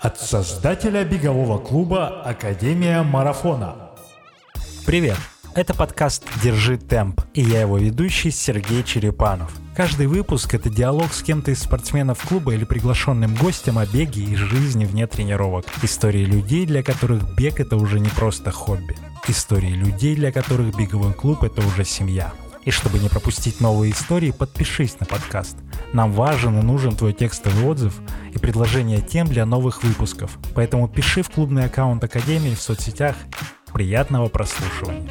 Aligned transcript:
От 0.00 0.18
создателя 0.18 1.04
бегового 1.04 1.58
клуба 1.58 2.22
«Академия 2.22 3.02
марафона». 3.02 3.90
Привет! 4.86 5.18
Это 5.54 5.74
подкаст 5.74 6.24
«Держи 6.42 6.78
темп» 6.78 7.20
и 7.34 7.42
я 7.42 7.60
его 7.60 7.76
ведущий 7.76 8.30
Сергей 8.30 8.82
Черепанов. 8.82 9.52
Каждый 9.76 10.06
выпуск– 10.06 10.54
это 10.54 10.70
диалог 10.70 11.12
с 11.12 11.22
кем-то 11.22 11.50
из 11.50 11.60
спортсменов 11.60 12.26
клуба 12.26 12.54
или 12.54 12.64
приглашенным 12.64 13.34
гостем 13.34 13.76
о 13.76 13.84
беге 13.84 14.22
и 14.22 14.36
жизни 14.36 14.86
вне 14.86 15.06
тренировок. 15.06 15.66
Истории 15.82 16.24
людей, 16.24 16.64
для 16.64 16.82
которых 16.82 17.36
бег– 17.36 17.60
это 17.60 17.76
уже 17.76 18.00
не 18.00 18.08
просто 18.08 18.50
хобби. 18.50 18.96
Истории 19.28 19.74
людей, 19.74 20.16
для 20.16 20.32
которых 20.32 20.74
беговой 20.74 21.12
клуб– 21.12 21.42
это 21.44 21.60
уже 21.60 21.84
семья. 21.84 22.32
И 22.70 22.72
чтобы 22.72 23.00
не 23.00 23.08
пропустить 23.08 23.60
новые 23.60 23.90
истории, 23.90 24.30
подпишись 24.30 25.00
на 25.00 25.04
подкаст. 25.04 25.56
Нам 25.92 26.12
важен 26.12 26.56
и 26.56 26.62
нужен 26.62 26.94
твой 26.94 27.12
текстовый 27.12 27.68
отзыв 27.68 28.00
и 28.32 28.38
предложение 28.38 29.00
тем 29.00 29.26
для 29.26 29.44
новых 29.44 29.82
выпусков. 29.82 30.38
Поэтому 30.54 30.88
пиши 30.88 31.24
в 31.24 31.30
клубный 31.30 31.64
аккаунт 31.64 32.04
Академии 32.04 32.54
в 32.54 32.62
соцсетях. 32.62 33.16
Приятного 33.72 34.28
прослушивания. 34.28 35.10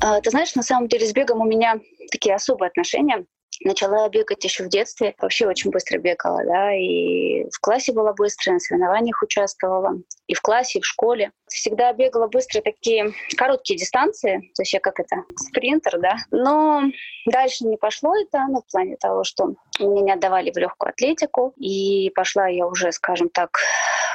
А, 0.00 0.20
ты 0.20 0.30
знаешь, 0.30 0.52
на 0.56 0.64
самом 0.64 0.88
деле 0.88 1.06
с 1.06 1.12
бегом 1.12 1.40
у 1.40 1.46
меня 1.46 1.78
такие 2.10 2.34
особые 2.34 2.70
отношения. 2.70 3.24
Начала 3.64 4.08
бегать 4.08 4.42
еще 4.44 4.64
в 4.64 4.68
детстве, 4.68 5.14
вообще 5.18 5.46
очень 5.46 5.70
быстро 5.70 5.98
бегала, 5.98 6.44
да, 6.44 6.74
и 6.74 7.44
в 7.50 7.60
классе 7.60 7.92
была 7.92 8.12
быстро, 8.12 8.52
на 8.52 8.58
соревнованиях 8.58 9.22
участвовала, 9.22 9.98
и 10.26 10.34
в 10.34 10.40
классе, 10.40 10.78
и 10.78 10.82
в 10.82 10.86
школе. 10.86 11.30
Всегда 11.46 11.92
бегала 11.92 12.26
быстро 12.26 12.60
такие 12.60 13.12
короткие 13.36 13.78
дистанции, 13.78 14.50
то 14.54 14.62
есть 14.62 14.72
я 14.72 14.80
как 14.80 14.98
это, 15.00 15.24
спринтер, 15.36 15.98
да. 16.00 16.16
Но 16.30 16.82
дальше 17.26 17.64
не 17.64 17.76
пошло 17.76 18.14
это, 18.16 18.46
ну, 18.48 18.62
в 18.62 18.72
плане 18.72 18.96
того, 18.96 19.24
что 19.24 19.54
меня 19.80 20.02
не 20.02 20.12
отдавали 20.12 20.50
в 20.50 20.56
легкую 20.56 20.90
атлетику, 20.90 21.52
и 21.56 22.10
пошла 22.14 22.48
я 22.48 22.66
уже, 22.66 22.92
скажем 22.92 23.28
так, 23.28 23.58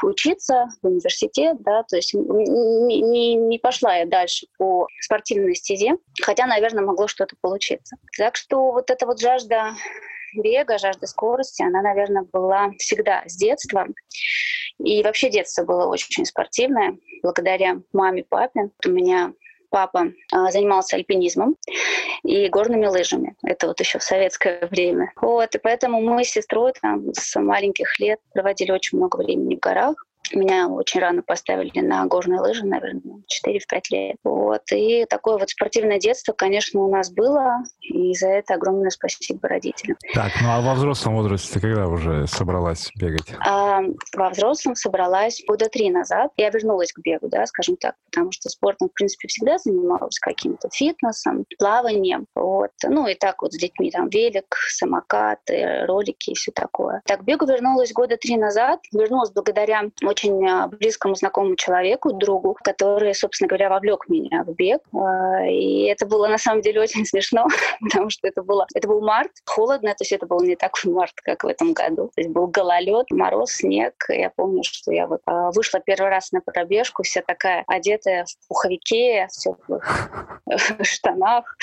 учиться 0.03 0.67
в 0.81 0.87
университет, 0.87 1.57
да, 1.61 1.83
то 1.83 1.95
есть 1.95 2.13
не, 2.13 3.01
не, 3.01 3.35
не 3.35 3.59
пошла 3.59 3.95
я 3.95 4.05
дальше 4.05 4.47
по 4.57 4.87
спортивной 5.01 5.55
стезе, 5.55 5.97
хотя, 6.21 6.45
наверное, 6.45 6.83
могло 6.83 7.07
что-то 7.07 7.35
получиться. 7.41 7.97
Так 8.17 8.35
что 8.35 8.71
вот 8.71 8.89
эта 8.91 9.05
вот 9.05 9.19
жажда 9.19 9.73
бега, 10.35 10.77
жажда 10.77 11.07
скорости, 11.07 11.63
она, 11.63 11.81
наверное, 11.81 12.23
была 12.31 12.71
всегда 12.77 13.23
с 13.25 13.35
детства. 13.35 13.87
И 14.79 15.01
вообще 15.01 15.29
детство 15.29 15.63
было 15.63 15.87
очень 15.87 16.25
спортивное, 16.25 16.97
благодаря 17.23 17.77
маме, 17.93 18.23
папе. 18.23 18.69
У 18.85 18.89
меня 18.89 19.33
папа 19.69 20.11
а, 20.31 20.51
занимался 20.51 20.95
альпинизмом 20.95 21.55
и 22.23 22.47
горными 22.49 22.85
лыжами. 22.85 23.35
Это 23.43 23.67
вот 23.67 23.79
еще 23.79 23.99
в 23.99 24.03
советское 24.03 24.67
время. 24.67 25.11
Вот, 25.21 25.53
и 25.55 25.59
поэтому 25.59 26.01
мы 26.01 26.23
с 26.23 26.31
сестрой 26.31 26.73
там 26.81 27.13
с 27.13 27.39
маленьких 27.39 27.99
лет 27.99 28.19
проводили 28.33 28.71
очень 28.71 28.97
много 28.97 29.17
времени 29.17 29.55
в 29.55 29.59
горах. 29.59 30.06
Меня 30.33 30.67
очень 30.67 30.99
рано 30.99 31.21
поставили 31.21 31.79
на 31.79 32.05
горные 32.05 32.39
лыжи, 32.39 32.65
наверное, 32.65 33.21
4-5 33.45 33.59
лет. 33.91 34.17
Вот. 34.23 34.61
И 34.71 35.05
такое 35.05 35.37
вот 35.37 35.49
спортивное 35.49 35.99
детство, 35.99 36.33
конечно, 36.33 36.81
у 36.81 36.91
нас 36.91 37.11
было. 37.11 37.63
И 37.81 38.13
за 38.13 38.27
это 38.29 38.55
огромное 38.55 38.89
спасибо 38.89 39.47
родителям. 39.47 39.97
Так, 40.13 40.31
ну 40.41 40.49
а 40.49 40.61
во 40.61 40.73
взрослом 40.73 41.15
возрасте 41.15 41.53
ты 41.53 41.59
когда 41.59 41.87
уже 41.87 42.27
собралась 42.27 42.89
бегать? 42.95 43.33
А, 43.39 43.81
во 44.15 44.29
взрослом 44.29 44.75
собралась 44.75 45.41
года 45.47 45.69
три 45.69 45.89
назад. 45.89 46.31
Я 46.37 46.49
вернулась 46.49 46.91
к 46.91 46.99
бегу, 46.99 47.27
да, 47.29 47.45
скажем 47.45 47.77
так, 47.77 47.95
потому 48.05 48.31
что 48.31 48.49
спортом, 48.49 48.89
в 48.89 48.93
принципе, 48.93 49.27
всегда 49.27 49.57
занималась 49.57 50.19
каким-то 50.19 50.69
фитнесом, 50.71 51.45
плаванием. 51.57 52.25
Вот. 52.35 52.71
Ну 52.83 53.07
и 53.07 53.15
так 53.15 53.41
вот 53.41 53.53
с 53.53 53.57
детьми 53.57 53.91
там 53.91 54.09
велик, 54.09 54.55
самокаты, 54.69 55.85
ролики 55.85 56.31
и 56.31 56.35
все 56.35 56.51
такое. 56.51 57.01
Так, 57.05 57.23
бегу 57.23 57.45
вернулась 57.45 57.93
года 57.93 58.17
три 58.17 58.37
назад. 58.37 58.79
Вернулась 58.91 59.31
благодаря 59.31 59.83
очень 60.03 60.16
а, 60.25 60.67
близкому 60.67 61.15
знакомому 61.15 61.55
человеку, 61.55 62.13
другу, 62.13 62.57
который, 62.63 63.13
собственно 63.13 63.47
говоря, 63.47 63.69
вовлек 63.69 64.07
меня 64.09 64.43
в 64.43 64.53
бег. 64.53 64.81
А, 64.93 65.45
и 65.45 65.83
это 65.83 66.05
было 66.05 66.27
на 66.27 66.37
самом 66.37 66.61
деле 66.61 66.81
очень 66.81 67.05
смешно, 67.05 67.47
потому 67.79 68.09
что 68.09 68.27
это 68.27 68.41
было, 68.43 68.65
это 68.73 68.87
был 68.87 69.01
март, 69.01 69.31
холодно, 69.45 69.91
то 69.91 70.01
есть 70.01 70.11
это 70.11 70.25
был 70.25 70.41
не 70.41 70.55
такой 70.55 70.91
март, 70.93 71.13
как 71.23 71.43
в 71.43 71.47
этом 71.47 71.73
году. 71.73 72.11
То 72.15 72.21
есть 72.21 72.29
был 72.31 72.47
гололед, 72.47 73.09
мороз, 73.11 73.51
снег. 73.51 73.93
Я 74.09 74.29
помню, 74.29 74.63
что 74.63 74.91
я 74.91 75.07
вот 75.07 75.21
а, 75.25 75.51
вышла 75.51 75.79
первый 75.79 76.09
раз 76.09 76.31
на 76.31 76.41
пробежку, 76.41 77.03
вся 77.03 77.21
такая 77.21 77.63
одетая 77.67 78.25
в 78.25 78.47
пуховике, 78.47 79.27
в 79.31 79.37
теплых 79.37 80.09
штанах, 80.81 81.57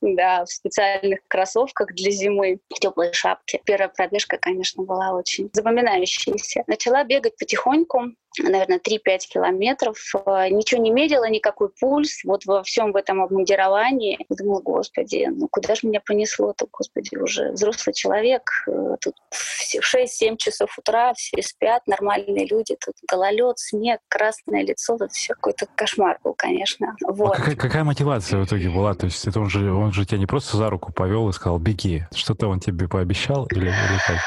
да, 0.00 0.44
в 0.44 0.50
специальных 0.50 1.20
кроссовках 1.28 1.88
для 1.94 2.10
зимы, 2.10 2.60
в 2.70 2.78
теплой 2.78 3.12
шапке. 3.12 3.60
Первая 3.64 3.88
пробежка, 3.88 4.38
конечно, 4.38 4.82
была 4.82 5.12
очень 5.12 5.50
запоминающаяся. 5.52 6.64
Начала 6.66 7.04
бегать 7.04 7.36
потихоньку, 7.36 7.97
Rom 7.98 8.14
наверное, 8.42 8.78
3-5 8.78 9.18
километров. 9.32 9.96
Э, 10.26 10.48
ничего 10.50 10.80
не 10.80 10.90
мерила, 10.90 11.28
никакой 11.28 11.70
пульс. 11.80 12.22
Вот 12.24 12.44
во 12.46 12.62
всем 12.62 12.92
в 12.92 12.96
этом 12.96 13.22
обмундировании. 13.22 14.18
Думала, 14.28 14.60
господи, 14.60 15.28
ну 15.30 15.48
куда 15.50 15.74
же 15.74 15.86
меня 15.86 16.00
понесло-то, 16.04 16.66
господи, 16.70 17.16
уже 17.16 17.52
взрослый 17.52 17.94
человек. 17.94 18.50
Э, 18.66 18.96
тут 19.00 19.14
в 19.30 19.94
6-7 19.94 20.36
часов 20.36 20.76
утра 20.78 21.14
все 21.14 21.42
спят, 21.42 21.86
нормальные 21.86 22.46
люди. 22.46 22.76
Тут 22.84 22.94
гололед, 23.10 23.58
снег, 23.58 24.00
красное 24.08 24.62
лицо. 24.62 24.96
Тут 24.98 25.12
все 25.12 25.34
какой-то 25.34 25.66
кошмар 25.74 26.18
был, 26.22 26.34
конечно. 26.34 26.96
А 27.06 27.12
вот. 27.12 27.34
А 27.34 27.36
какая, 27.36 27.56
какая 27.56 27.84
мотивация 27.84 28.40
в 28.40 28.46
итоге 28.46 28.68
была? 28.70 28.94
То 28.94 29.06
есть 29.06 29.26
это 29.26 29.40
он 29.40 29.50
же, 29.50 29.72
он 29.72 29.92
же 29.92 30.04
тебя 30.06 30.18
не 30.18 30.26
просто 30.26 30.56
за 30.56 30.70
руку 30.70 30.92
повел 30.92 31.28
и 31.28 31.32
сказал, 31.32 31.58
беги. 31.58 32.04
Что-то 32.14 32.48
он 32.48 32.60
тебе 32.60 32.88
пообещал 32.88 33.46
или, 33.46 33.66
или 33.66 33.98
как? 34.06 34.18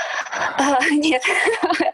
А, 0.58 0.80
нет, 0.92 1.22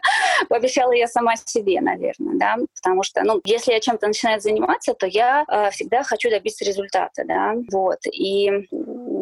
пообещала 0.48 0.92
я 0.92 1.06
сама 1.06 1.36
себе, 1.36 1.80
наверное 1.80 2.38
да, 2.38 2.56
потому 2.82 3.02
что, 3.02 3.22
ну, 3.24 3.40
если 3.44 3.72
я 3.72 3.80
чем-то 3.80 4.06
начинаю 4.06 4.40
заниматься, 4.40 4.94
то 4.94 5.06
я 5.06 5.44
э, 5.48 5.70
всегда 5.70 6.02
хочу 6.02 6.30
добиться 6.30 6.64
результата, 6.64 7.24
да, 7.24 7.54
вот, 7.70 7.98
и, 8.12 8.68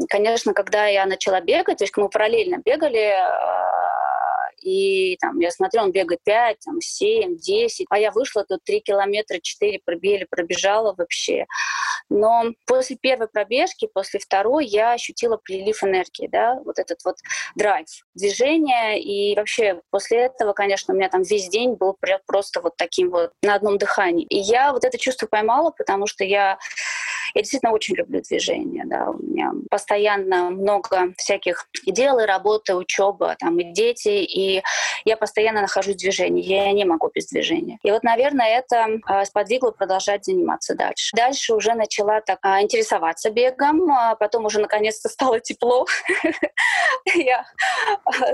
конечно, 0.08 0.52
когда 0.54 0.86
я 0.86 1.06
начала 1.06 1.40
бегать, 1.40 1.78
то 1.78 1.84
есть 1.84 1.96
мы 1.96 2.08
параллельно 2.08 2.58
бегали, 2.64 3.14
э, 3.14 3.85
и 4.66 5.16
там, 5.20 5.38
я 5.38 5.50
смотрю, 5.52 5.82
он 5.82 5.92
бегает 5.92 6.20
5, 6.24 6.58
там, 6.64 6.80
7, 6.80 7.36
10, 7.38 7.86
а 7.88 7.98
я 7.98 8.10
вышла 8.10 8.44
тут 8.44 8.64
3 8.64 8.80
километра, 8.80 9.38
4 9.40 9.80
пробили, 9.84 10.26
пробежала 10.28 10.92
вообще. 10.98 11.46
Но 12.08 12.46
после 12.66 12.96
первой 12.96 13.28
пробежки, 13.28 13.88
после 13.92 14.18
второй, 14.18 14.66
я 14.66 14.92
ощутила 14.92 15.36
прилив 15.36 15.84
энергии, 15.84 16.26
да, 16.26 16.60
вот 16.64 16.78
этот 16.78 16.98
вот 17.04 17.16
драйв, 17.54 17.86
движение, 18.14 19.00
и 19.00 19.36
вообще 19.36 19.80
после 19.90 20.26
этого, 20.26 20.52
конечно, 20.52 20.94
у 20.94 20.96
меня 20.96 21.08
там 21.08 21.22
весь 21.22 21.48
день 21.48 21.74
был 21.74 21.96
просто 22.26 22.60
вот 22.60 22.76
таким 22.76 23.10
вот 23.10 23.30
на 23.42 23.54
одном 23.54 23.78
дыхании. 23.78 24.26
И 24.26 24.38
я 24.38 24.72
вот 24.72 24.84
это 24.84 24.98
чувство 24.98 25.26
поймала, 25.26 25.70
потому 25.70 26.08
что 26.08 26.24
я 26.24 26.58
я 27.34 27.42
действительно 27.42 27.72
очень 27.72 27.96
люблю 27.96 28.20
движение. 28.20 28.84
Да. 28.86 29.10
У 29.10 29.22
меня 29.22 29.52
постоянно 29.70 30.50
много 30.50 31.12
всяких 31.16 31.68
дел 31.86 32.18
и 32.18 32.26
работы, 32.26 32.74
учеба, 32.74 33.36
там, 33.38 33.58
и 33.58 33.72
дети, 33.72 34.08
и 34.08 34.62
я 35.04 35.16
постоянно 35.16 35.62
нахожусь 35.62 35.94
в 35.94 35.98
движении. 35.98 36.42
Я 36.42 36.72
не 36.72 36.84
могу 36.84 37.10
без 37.14 37.26
движения. 37.26 37.78
И 37.82 37.90
вот, 37.90 38.02
наверное, 38.02 38.58
это 38.58 38.86
э, 39.08 39.24
сподвигло 39.24 39.70
продолжать 39.70 40.24
заниматься 40.24 40.74
дальше. 40.74 41.14
Дальше 41.14 41.54
уже 41.54 41.74
начала 41.74 42.20
так 42.20 42.38
э, 42.44 42.62
интересоваться 42.62 43.30
бегом, 43.30 43.90
а 43.90 44.14
потом 44.16 44.44
уже 44.44 44.60
наконец-то 44.60 45.08
стало 45.08 45.40
тепло. 45.40 45.86
Я 47.14 47.44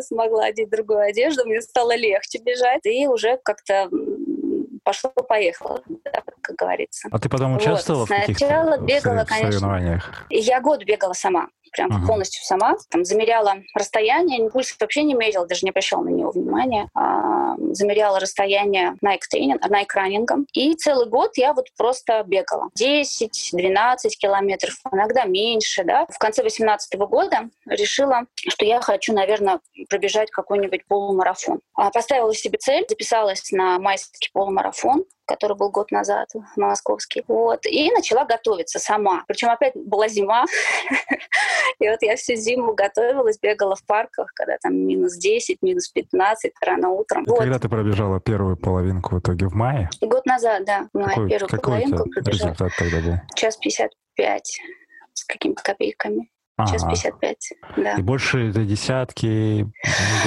смогла 0.01 0.47
одеть 0.47 0.71
другую 0.71 1.01
одежду, 1.01 1.45
мне 1.47 1.61
стало 1.61 1.95
легче 1.95 2.39
бежать, 2.39 2.85
и 2.87 3.07
уже 3.07 3.39
как-то 3.45 3.89
пошло-поехало, 4.85 5.83
да, 5.87 6.23
как 6.41 6.57
говорится. 6.57 7.09
А 7.11 7.19
ты 7.19 7.29
потом 7.29 7.57
участвовала 7.57 8.01
вот. 8.01 8.09
в 8.09 8.11
каких-то 8.11 8.47
Сначала 8.47 8.79
бегала, 8.79 9.25
конечно. 9.25 10.03
Я 10.31 10.61
год 10.61 10.85
бегала 10.85 11.13
сама 11.13 11.49
прям 11.73 11.91
uh-huh. 11.91 12.07
полностью 12.07 12.45
сама. 12.45 12.77
Там 12.91 13.05
замеряла 13.05 13.57
расстояние, 13.75 14.49
пульс 14.51 14.75
вообще 14.79 15.03
не 15.03 15.15
мерил, 15.15 15.47
даже 15.47 15.61
не 15.65 15.71
обращала 15.71 16.03
на 16.03 16.11
него 16.11 16.31
внимания. 16.31 16.89
А, 16.95 17.57
замеряла 17.73 18.21
расстояние 18.21 18.97
Nike 19.05 19.23
тренинг, 19.31 19.65
Nike 19.67 19.95
раннингом. 19.95 20.47
И 20.53 20.75
целый 20.75 21.09
год 21.09 21.33
я 21.37 21.53
вот 21.53 21.67
просто 21.77 22.23
бегала. 22.27 22.69
10-12 22.79 24.09
километров, 24.19 24.75
иногда 24.91 25.25
меньше. 25.25 25.85
Да. 25.85 26.07
В 26.09 26.19
конце 26.19 26.43
18 26.43 26.99
года 27.01 27.49
решила, 27.67 28.23
что 28.37 28.65
я 28.65 28.81
хочу, 28.81 29.13
наверное, 29.13 29.61
пробежать 29.89 30.31
какой-нибудь 30.31 30.87
полумарафон. 30.87 31.61
А, 31.75 31.91
поставила 31.91 32.35
себе 32.35 32.59
цель, 32.59 32.85
записалась 32.89 33.51
на 33.53 33.79
майский 33.79 34.31
полумарафон 34.33 35.05
который 35.27 35.57
был 35.57 35.71
год 35.71 35.91
назад, 35.91 36.29
московский. 36.57 37.25
Вот. 37.29 37.67
И 37.67 37.91
начала 37.91 38.25
готовиться 38.25 38.79
сама. 38.79 39.25
Причем 39.29 39.51
опять 39.51 39.75
была 39.75 40.09
зима. 40.09 40.45
И 41.79 41.89
вот 41.89 42.03
я 42.03 42.17
всю 42.17 42.35
зиму 42.35 42.75
готовилась, 42.75 43.39
бегала 43.41 43.77
в 43.77 43.85
парках, 43.85 44.33
когда 44.35 44.57
там 44.61 44.75
минус 44.75 45.17
10, 45.17 45.63
минус 45.63 45.89
15, 45.89 46.53
рано 46.61 46.91
утром. 46.91 47.25
Вот. 47.27 47.39
Когда 47.39 47.59
ты 47.59 47.69
пробежала 47.69 48.21
первую 48.21 48.57
половинку 48.57 49.17
в 49.17 49.21
итоге? 49.21 49.47
В 49.47 49.55
мае? 49.55 49.89
Год 50.01 50.27
назад, 50.27 50.65
да. 50.65 50.89
В 50.93 50.99
мае 50.99 51.29
первую 51.29 51.49
какой 51.49 51.61
половинку 51.61 52.11
пробежала. 52.11 52.53
результат 52.53 52.73
тогда 52.79 53.01
был? 53.01 53.17
Час 53.35 53.57
55 53.57 54.61
с 55.15 55.25
какими-то 55.25 55.63
копейками. 55.63 56.32
Час 56.59 56.85
55, 56.85 57.37
да. 57.79 57.95
И 57.95 58.03
больше 58.03 58.51
это 58.51 58.65
десятки? 58.65 59.67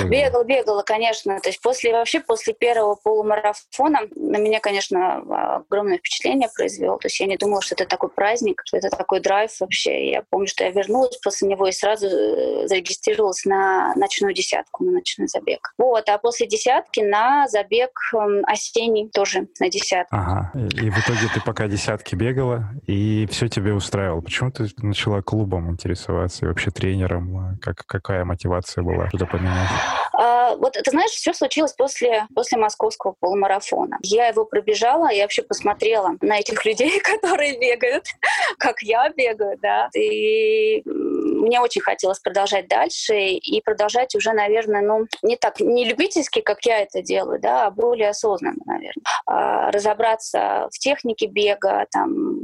Бегала, 0.06 0.44
бегала, 0.44 0.82
конечно. 0.82 1.40
То 1.40 1.50
есть 1.50 1.62
после, 1.62 1.94
вообще 1.94 2.20
после 2.20 2.54
первого 2.54 2.96
полумарафона 2.96 4.00
на 4.16 4.38
меня, 4.38 4.60
конечно, 4.60 5.18
огромное 5.58 6.00
впечатление 6.00 6.50
произвел. 6.54 6.98
То 6.98 7.06
есть 7.06 7.20
я 7.20 7.28
не 7.28 7.38
думала, 7.38 7.62
что 7.62 7.76
это 7.76 7.86
такой 7.86 8.10
праздник, 8.10 8.64
что 8.66 8.78
это 8.78 8.90
такой 8.90 9.20
драйв 9.20 9.52
вообще. 9.60 10.10
Я 10.10 10.24
помню, 10.28 10.48
что 10.48 10.64
я 10.64 10.72
вернулась 10.72 11.18
после 11.18 11.48
него 11.48 11.68
и 11.68 11.72
сразу 11.72 12.08
э, 12.08 12.68
зарегистрировалась 12.68 13.46
на 13.46 13.94
ночную 13.96 14.34
десятку, 14.34 14.84
на 14.84 14.94
ночной 14.94 15.28
забег. 15.28 15.74
Вот, 15.78 16.10
а 16.10 16.18
после 16.18 16.48
десятки 16.48 17.02
на 17.02 17.48
забег 17.48 17.92
эм, 18.16 18.44
осенний 18.48 19.10
тоже 19.10 19.48
на 19.60 19.70
десятку. 19.70 20.16
Ага. 20.16 20.52
И 20.56 20.90
в 20.90 20.98
итоге 20.98 21.30
ты 21.34 21.40
пока 21.40 21.68
десятки 21.68 22.16
бегала, 22.16 22.66
и 22.88 23.28
все 23.32 23.48
тебе 23.48 23.74
устраивало. 23.74 24.22
Почему 24.22 24.50
ты 24.50 24.68
начала 24.78 25.22
клубом 25.22 25.70
интересоваться 25.70 26.15
и 26.24 26.46
вообще 26.46 26.72
тренером? 26.72 27.58
Как, 27.62 27.78
какая 27.86 28.26
мотивация 28.26 28.84
была 28.84 29.08
что-то 29.10 29.26
поменять? 29.26 29.70
А, 30.14 30.56
вот, 30.56 30.74
ты 30.74 30.92
знаешь, 30.92 31.12
все 31.12 31.34
случилось 31.34 31.74
после, 31.74 32.28
после 32.34 32.58
московского 32.58 33.16
полумарафона. 33.20 33.98
Я 34.02 34.28
его 34.28 34.46
пробежала, 34.46 35.12
я 35.12 35.24
вообще 35.24 35.42
посмотрела 35.42 36.16
на 36.22 36.40
этих 36.40 36.66
людей, 36.66 37.00
которые 37.04 37.60
бегают, 37.60 38.06
как 38.58 38.82
я 38.82 39.10
бегаю, 39.10 39.58
да, 39.62 39.90
и 39.96 40.82
мне 40.86 41.60
очень 41.60 41.82
хотелось 41.82 42.20
продолжать 42.20 42.68
дальше 42.68 43.16
и 43.16 43.62
продолжать 43.62 44.16
уже, 44.16 44.32
наверное, 44.34 44.82
ну, 44.82 45.06
не 45.22 45.36
так, 45.36 45.60
не 45.60 45.86
любительски, 45.86 46.42
как 46.42 46.66
я 46.66 46.82
это 46.82 47.02
делаю, 47.02 47.40
да, 47.40 47.68
а 47.68 47.72
более 47.72 48.10
осознанно, 48.10 48.62
наверное. 48.66 49.04
А, 49.26 49.72
разобраться 49.72 50.70
в 50.72 50.80
технике 50.80 51.28
бега, 51.28 51.86
там, 51.92 52.38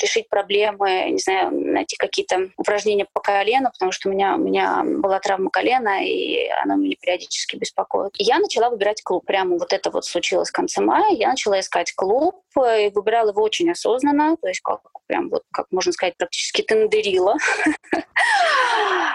решить 0.00 0.28
проблемы, 0.28 1.10
не 1.10 1.18
знаю, 1.18 1.50
найти 1.52 1.96
какие-то 1.96 2.50
упражнения 2.56 3.06
по 3.12 3.20
колену, 3.20 3.70
потому 3.72 3.92
что 3.92 4.08
у 4.08 4.12
меня, 4.12 4.34
у 4.34 4.38
меня 4.38 4.82
была 4.84 5.20
травма 5.20 5.50
колена, 5.50 6.04
и 6.04 6.48
она 6.62 6.76
меня 6.76 6.96
периодически 7.00 7.56
беспокоит. 7.56 8.12
И 8.18 8.24
я 8.24 8.38
начала 8.38 8.70
выбирать 8.70 9.02
клуб. 9.02 9.24
Прямо 9.26 9.58
вот 9.58 9.72
это 9.72 9.90
вот 9.90 10.04
случилось 10.04 10.50
в 10.50 10.52
конце 10.52 10.80
мая. 10.80 11.14
Я 11.14 11.28
начала 11.28 11.60
искать 11.60 11.92
клуб, 11.94 12.36
и 12.56 12.90
выбирала 12.94 13.30
его 13.30 13.42
очень 13.42 13.70
осознанно, 13.70 14.36
то 14.36 14.48
есть 14.48 14.60
как 14.60 14.80
прям 15.06 15.28
вот, 15.28 15.42
как 15.52 15.66
можно 15.70 15.92
сказать, 15.92 16.16
практически 16.16 16.62
тендерила. 16.62 17.34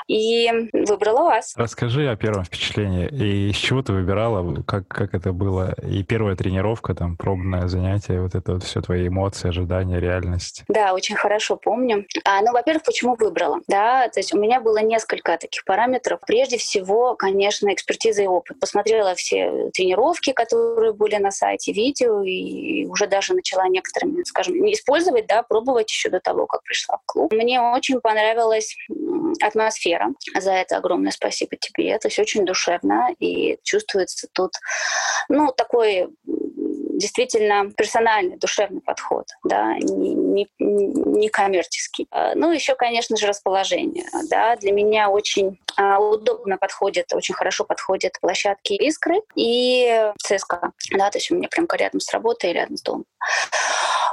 И 0.08 0.50
выбрала 0.74 1.24
вас. 1.24 1.54
Расскажи 1.56 2.10
о 2.10 2.16
первом 2.16 2.44
впечатлении. 2.44 3.08
И 3.08 3.50
из 3.50 3.56
чего 3.56 3.84
ты 3.84 3.94
выбирала? 3.94 4.64
Как, 4.64 4.88
как 4.88 5.14
это 5.14 5.34
было? 5.34 5.76
И 5.84 6.04
первая 6.04 6.36
тренировка, 6.36 6.96
там, 6.96 7.16
пробное 7.16 7.68
занятие, 7.68 8.22
вот 8.22 8.34
это 8.34 8.54
вот 8.54 8.64
все 8.64 8.82
твои 8.82 9.08
эмоции, 9.08 9.50
ожидания, 9.50 10.00
реальность. 10.00 10.64
Да, 10.70 10.94
очень 10.94 11.16
хорошо 11.16 11.58
помню. 11.58 12.06
А, 12.26 12.42
ну, 12.42 12.52
во-первых, 12.52 12.84
почему 12.84 13.16
выбрала? 13.16 13.60
Да, 13.68 14.08
то 14.08 14.20
есть 14.20 14.36
у 14.36 14.40
меня 14.40 14.62
было 14.62 14.78
несколько 14.78 15.36
таких 15.36 15.66
параметров. 15.66 16.20
Прежде 16.28 16.60
всего, 16.60 17.16
конечно, 17.16 17.74
экспертиза 17.74 18.22
и 18.22 18.28
опыт. 18.28 18.60
Посмотрела 18.60 19.16
все 19.16 19.72
тренировки, 19.74 20.32
которые 20.32 20.94
были 20.94 21.16
на 21.16 21.32
сайте, 21.32 21.74
видео, 21.74 22.22
и 22.22 22.86
уже 22.86 23.08
даже 23.08 23.34
начала 23.34 23.68
некоторыми, 23.68 24.24
скажем, 24.24 24.56
использовать, 24.72 25.26
да, 25.26 25.42
пробовать 25.42 25.90
еще 25.90 26.10
до 26.10 26.20
того, 26.20 26.46
как 26.46 26.62
пришла 26.62 26.98
в 26.98 27.02
клуб. 27.08 27.34
Мне 27.34 27.60
очень 27.60 28.00
понравилась 28.00 28.78
атмосфера. 29.42 30.10
За 30.40 30.52
это 30.52 30.78
огромное 30.78 31.12
спасибо 31.12 31.56
тебе. 31.56 31.90
Это 31.90 32.10
все 32.10 32.22
очень 32.22 32.46
душевно 32.46 33.16
и 33.18 33.58
чувствуется 33.64 34.28
тут, 34.34 34.52
ну, 35.30 35.52
такой 35.52 36.10
действительно 37.00 37.72
персональный, 37.76 38.38
душевный 38.38 38.82
подход, 38.82 39.26
да, 39.44 39.76
не, 39.78 40.14
не, 40.14 40.48
не 40.60 41.30
коммерческий. 41.30 42.08
А, 42.12 42.36
ну, 42.36 42.52
еще, 42.52 42.76
конечно 42.76 43.16
же, 43.18 43.26
расположение. 43.26 44.06
Да, 44.30 44.56
для 44.58 44.72
меня 44.72 45.10
очень 45.10 45.60
а, 45.78 46.00
удобно 46.00 46.58
подходит, 46.58 47.14
очень 47.14 47.34
хорошо 47.34 47.64
подходят 47.64 48.20
площадки 48.20 48.74
«Искры» 48.74 49.22
и 49.36 50.12
ЦСКА. 50.22 50.72
Да, 50.92 51.10
то 51.10 51.18
есть 51.18 51.32
у 51.32 51.36
меня 51.36 51.48
прям 51.48 51.68
рядом 51.72 52.02
с 52.02 52.12
работой, 52.14 52.52
рядом 52.52 52.78
с 52.78 52.82
домом. 52.82 53.06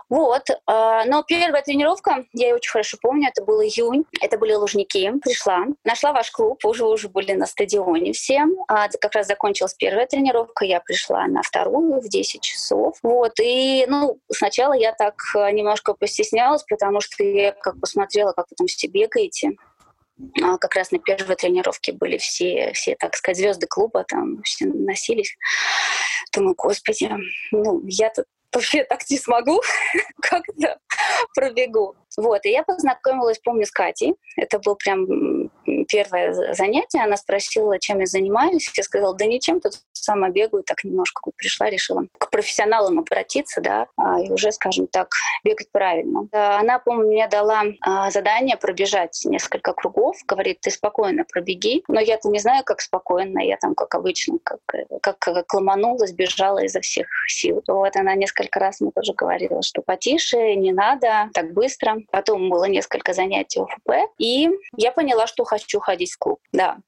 Вот. 0.09 0.49
А, 0.67 1.05
но 1.05 1.23
первая 1.23 1.63
тренировка, 1.63 2.25
я 2.33 2.49
ее 2.49 2.55
очень 2.55 2.71
хорошо 2.71 2.99
помню, 3.01 3.29
это 3.29 3.45
был 3.45 3.61
июнь, 3.61 4.05
это 4.21 4.39
были 4.39 4.55
Лужники. 4.55 5.13
Пришла, 5.23 5.67
нашла 5.85 6.13
ваш 6.13 6.31
клуб, 6.31 6.65
уже 6.65 6.85
уже 6.85 7.09
были 7.09 7.33
на 7.33 7.47
стадионе 7.47 8.13
все. 8.13 8.45
А, 8.69 8.89
как 8.89 9.15
раз 9.15 9.27
закончилась 9.27 9.75
первая 9.75 10.07
тренировка, 10.07 10.65
я 10.65 10.81
пришла 10.81 11.27
на 11.27 11.43
вторую 11.43 12.01
в 12.01 12.09
10 12.09 12.41
часов. 12.41 12.99
Вот. 13.03 13.33
И, 13.41 13.87
ну, 13.89 14.19
сначала 14.31 14.73
я 14.73 14.93
так 14.93 15.15
а, 15.35 15.51
немножко 15.51 15.95
постеснялась, 15.95 16.63
потому 16.69 17.01
что 17.01 17.23
я 17.23 17.53
как 17.53 17.77
бы 17.77 17.87
смотрела, 17.87 18.33
как 18.33 18.47
вы 18.51 18.57
там 18.57 18.67
все 18.67 18.87
бегаете 18.89 19.53
как 20.61 20.75
раз 20.75 20.91
на 20.93 20.99
первой 20.99 21.37
тренировке 21.37 21.93
были 21.93 22.17
все, 22.19 22.73
все, 22.73 22.97
так 22.97 23.15
сказать, 23.17 23.37
звезды 23.37 23.67
клуба, 23.67 24.05
там 24.05 24.43
все 24.43 24.67
носились. 24.67 25.37
Думаю, 26.33 26.55
господи, 26.57 27.11
ну, 27.53 27.83
я 27.85 28.11
тут 28.11 28.25
вообще 28.57 28.85
так 28.85 29.01
не 29.11 29.19
смогу, 29.19 29.61
как-то 30.21 30.79
пробегу. 31.35 31.95
Вот, 32.17 32.47
и 32.47 32.51
я 32.51 32.63
познакомилась, 32.63 33.39
помню, 33.39 33.67
с 33.67 33.71
Катей. 33.71 34.15
Это 34.37 34.59
был 34.59 34.77
прям 34.77 35.51
первое 35.87 36.33
занятие. 36.55 37.03
Она 37.03 37.17
спросила, 37.17 37.79
чем 37.79 38.01
я 38.01 38.07
занимаюсь. 38.07 38.71
Я 38.75 38.83
сказала, 38.83 39.15
да 39.15 39.27
ничем, 39.27 39.61
тут 39.61 39.75
сама 40.07 40.31
бегаю. 40.31 40.63
Так 40.63 40.85
немножко 40.85 41.23
вот 41.27 41.37
пришла, 41.37 41.69
решила 41.69 42.05
к 42.19 42.31
профессионалам 42.31 42.99
обратиться, 42.99 43.61
да, 43.61 43.87
а, 43.97 44.21
и 44.21 44.31
уже, 44.31 44.53
скажем 44.53 44.87
так, 44.87 45.09
бегать 45.45 45.71
правильно. 45.71 46.29
Она, 46.33 46.79
помню, 46.79 47.07
мне 47.09 47.29
дала 47.29 47.65
а, 47.81 48.11
задание 48.11 48.57
пробежать 48.57 49.21
несколько 49.25 49.73
кругов. 49.73 50.17
Говорит, 50.27 50.61
ты 50.61 50.71
спокойно 50.71 51.25
пробеги. 51.25 51.83
Но 51.89 52.01
я-то 52.01 52.29
не 52.29 52.39
знаю, 52.39 52.65
как 52.65 52.81
спокойно. 52.81 53.41
Я 53.41 53.57
там, 53.57 53.75
как 53.75 53.95
обычно, 53.95 54.39
как, 54.43 54.61
как, 55.03 55.19
как 55.19 55.55
ломанулась, 55.55 56.13
бежала 56.13 56.65
изо 56.65 56.81
всех 56.81 57.07
сил. 57.29 57.63
Вот 57.67 57.97
она 57.97 58.15
несколько 58.15 58.61
раз 58.61 58.81
мне 58.81 58.93
тоже 58.93 59.13
говорила, 59.13 59.63
что 59.63 59.83
потише, 59.83 60.55
не 60.55 60.73
надо, 60.73 61.31
так 61.35 61.53
быстро. 61.53 61.99
Потом 62.11 62.49
было 62.49 62.65
несколько 62.65 63.13
занятий 63.13 63.61
ОФП, 63.61 64.11
и 64.19 64.51
я 64.77 64.93
поняла, 64.93 65.27
что 65.27 65.45
хочу 65.45 65.81
ходить 65.81 66.13
в 66.13 66.19
клуб. 66.19 66.41
Да, 66.53 66.79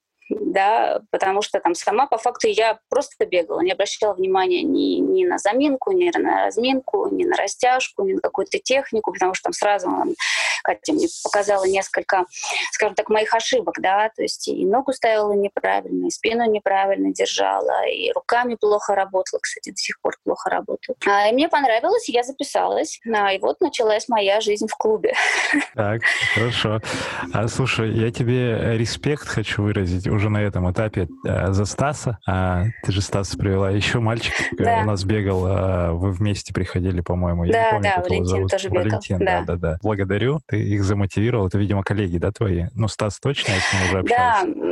да, 0.52 1.00
потому 1.10 1.42
что 1.42 1.60
там 1.60 1.74
сама 1.74 2.06
по 2.06 2.18
факту 2.18 2.48
я 2.48 2.78
просто 2.88 3.26
бегала, 3.26 3.60
не 3.60 3.72
обращала 3.72 4.14
внимания 4.14 4.62
ни, 4.62 5.00
ни 5.00 5.24
на 5.24 5.38
заминку, 5.38 5.92
ни 5.92 6.10
на 6.16 6.46
разминку, 6.46 7.08
ни 7.10 7.24
на 7.24 7.36
растяжку, 7.36 8.04
ни 8.04 8.14
на 8.14 8.20
какую-то 8.20 8.58
технику, 8.58 9.12
потому 9.12 9.34
что 9.34 9.44
там 9.44 9.52
сразу 9.52 9.88
Катя 10.62 10.92
мне 10.92 11.06
показала 11.22 11.64
несколько, 11.64 12.24
скажем 12.72 12.94
так, 12.94 13.08
моих 13.08 13.32
ошибок, 13.34 13.76
да, 13.80 14.10
то 14.14 14.22
есть 14.22 14.48
и 14.48 14.64
ногу 14.66 14.92
ставила 14.92 15.32
неправильно, 15.32 16.06
и 16.06 16.10
спину 16.10 16.50
неправильно 16.50 17.12
держала, 17.12 17.86
и 17.86 18.12
руками 18.12 18.54
плохо 18.54 18.94
работала, 18.94 19.40
кстати, 19.40 19.70
до 19.70 19.76
сих 19.76 20.00
пор 20.00 20.16
плохо 20.24 20.50
работаю. 20.50 20.96
А, 21.06 21.28
и 21.28 21.32
мне 21.32 21.48
понравилось, 21.48 22.08
я 22.08 22.22
записалась, 22.22 23.00
а, 23.06 23.32
и 23.32 23.38
вот 23.38 23.60
началась 23.60 24.08
моя 24.08 24.40
жизнь 24.40 24.66
в 24.66 24.76
клубе. 24.76 25.14
Так, 25.74 26.02
хорошо. 26.34 26.80
А, 27.32 27.48
слушай, 27.48 27.90
я 27.92 28.10
тебе 28.10 28.76
респект 28.76 29.28
хочу 29.28 29.62
выразить 29.62 30.06
уже 30.06 30.28
на 30.28 30.37
этом 30.46 30.70
этапе 30.70 31.08
а, 31.26 31.52
за 31.52 31.64
Стаса. 31.64 32.18
А, 32.26 32.64
ты 32.82 32.92
же 32.92 33.00
Стаса 33.00 33.36
привела. 33.36 33.70
Еще 33.70 34.00
мальчик 34.00 34.34
э, 34.58 34.64
да. 34.64 34.80
у 34.82 34.86
нас 34.86 35.04
бегал, 35.04 35.44
а, 35.46 35.92
вы 35.92 36.12
вместе 36.12 36.52
приходили, 36.52 37.00
по-моему. 37.00 37.44
Я 37.44 37.52
да, 37.52 37.64
не 37.64 37.70
помню, 37.70 37.92
да, 37.96 38.02
Валентин 38.02 38.26
зовут. 38.26 38.50
тоже 38.50 38.68
бегал. 38.68 38.84
Валентин, 38.84 39.18
да. 39.18 39.24
да, 39.24 39.44
да, 39.44 39.56
да. 39.56 39.78
Благодарю. 39.82 40.40
Ты 40.46 40.62
их 40.62 40.84
замотивировал. 40.84 41.46
Это, 41.48 41.58
видимо, 41.58 41.82
коллеги, 41.82 42.18
да, 42.18 42.30
твои? 42.32 42.66
Ну, 42.74 42.88
Стас 42.88 43.18
точно, 43.20 43.52
я 43.52 43.60
с 43.60 43.72
ним 43.72 43.82
уже 43.88 43.98
общался. 44.00 44.46
Да, 44.46 44.67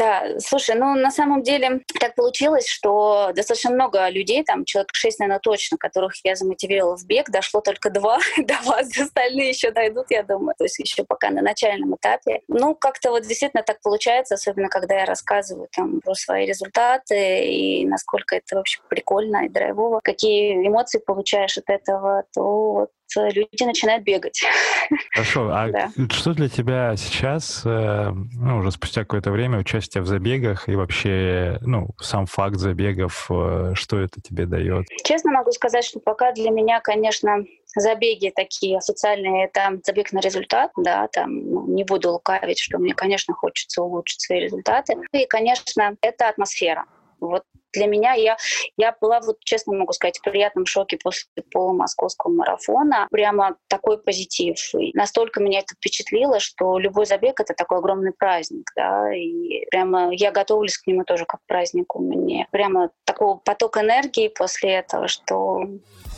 да. 0.00 0.24
Слушай, 0.38 0.76
ну, 0.76 0.94
на 0.94 1.10
самом 1.10 1.42
деле 1.42 1.82
так 2.00 2.14
получилось, 2.14 2.66
что 2.66 3.32
достаточно 3.36 3.70
много 3.70 4.08
людей, 4.08 4.42
там 4.42 4.64
человек 4.64 4.88
шесть, 4.94 5.18
наверное, 5.18 5.40
точно, 5.40 5.76
которых 5.76 6.14
я 6.24 6.36
замотивировала 6.36 6.96
в 6.96 7.04
бег, 7.04 7.28
дошло 7.28 7.60
только 7.60 7.90
два 7.90 8.18
до 8.38 8.54
вас, 8.64 8.88
остальные 8.98 9.50
еще 9.50 9.70
дойдут, 9.70 10.06
я 10.08 10.22
думаю. 10.22 10.54
То 10.56 10.64
есть 10.64 10.78
еще 10.78 11.04
пока 11.04 11.28
на 11.28 11.42
начальном 11.42 11.96
этапе. 11.96 12.40
Ну, 12.48 12.74
как-то 12.74 13.10
вот 13.10 13.24
действительно 13.24 13.62
так 13.62 13.82
получается, 13.82 14.36
особенно 14.36 14.70
когда 14.70 15.00
я 15.00 15.04
рассказываю 15.04 15.68
там 15.76 16.00
про 16.00 16.14
свои 16.14 16.46
результаты 16.46 17.44
и 17.44 17.84
насколько 17.84 18.36
это 18.36 18.56
вообще 18.56 18.80
прикольно 18.88 19.44
и 19.44 19.50
драйвово, 19.50 20.00
какие 20.02 20.66
эмоции 20.66 20.98
получаешь 20.98 21.58
от 21.58 21.68
этого, 21.68 22.24
то 22.32 22.72
вот 22.72 22.90
люди 23.16 23.62
начинают 23.62 24.04
бегать. 24.04 24.42
Хорошо, 25.12 25.50
а 25.52 25.68
да. 25.68 25.90
что 26.10 26.34
для 26.34 26.48
тебя 26.48 26.94
сейчас, 26.96 27.62
э, 27.64 28.10
ну, 28.12 28.58
уже 28.58 28.70
спустя 28.70 29.02
какое-то 29.02 29.30
время, 29.30 29.58
участие 29.58 30.02
в 30.02 30.06
забегах 30.06 30.68
и 30.68 30.76
вообще, 30.76 31.58
ну, 31.62 31.90
сам 32.00 32.26
факт 32.26 32.56
забегов, 32.56 33.26
э, 33.30 33.72
что 33.74 33.98
это 33.98 34.20
тебе 34.20 34.46
дает? 34.46 34.86
Честно 35.04 35.32
могу 35.32 35.52
сказать, 35.52 35.84
что 35.84 36.00
пока 36.00 36.32
для 36.32 36.50
меня, 36.50 36.80
конечно, 36.80 37.44
забеги 37.74 38.32
такие 38.34 38.78
официальные, 38.78 39.46
это 39.46 39.78
забег 39.84 40.12
на 40.12 40.20
результат, 40.20 40.70
да, 40.76 41.08
там 41.08 41.38
ну, 41.38 41.66
не 41.68 41.84
буду 41.84 42.12
лукавить, 42.12 42.58
что 42.58 42.78
мне, 42.78 42.94
конечно, 42.94 43.34
хочется 43.34 43.82
улучшить 43.82 44.20
свои 44.20 44.40
результаты. 44.40 44.96
И, 45.12 45.26
конечно, 45.26 45.96
это 46.00 46.28
атмосфера 46.28 46.86
Вот 47.20 47.44
для 47.72 47.86
меня 47.86 48.12
я, 48.14 48.36
я 48.76 48.94
была, 49.00 49.20
вот 49.20 49.38
честно 49.44 49.74
могу 49.74 49.92
сказать, 49.92 50.18
в 50.18 50.22
приятном 50.22 50.66
шоке 50.66 50.98
после 51.02 51.26
полумосковского 51.50 52.32
марафона. 52.32 53.06
Прямо 53.10 53.56
такой 53.68 53.98
позитив. 53.98 54.56
И 54.74 54.96
настолько 54.96 55.40
меня 55.40 55.60
это 55.60 55.74
впечатлило, 55.74 56.40
что 56.40 56.78
любой 56.78 57.06
забег— 57.06 57.40
это 57.40 57.54
такой 57.54 57.78
огромный 57.78 58.12
праздник. 58.12 58.70
Да? 58.76 59.12
И 59.14 59.66
прямо 59.70 60.12
я 60.12 60.30
готовлюсь 60.30 60.78
к 60.78 60.86
нему 60.86 61.04
тоже 61.04 61.24
как 61.24 61.40
к 61.40 61.46
празднику. 61.46 62.00
Мне 62.00 62.46
прямо 62.50 62.90
такого 63.04 63.36
поток 63.36 63.78
энергии 63.78 64.28
после 64.28 64.74
этого, 64.74 65.08
что 65.08 65.64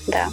да. 0.06 0.28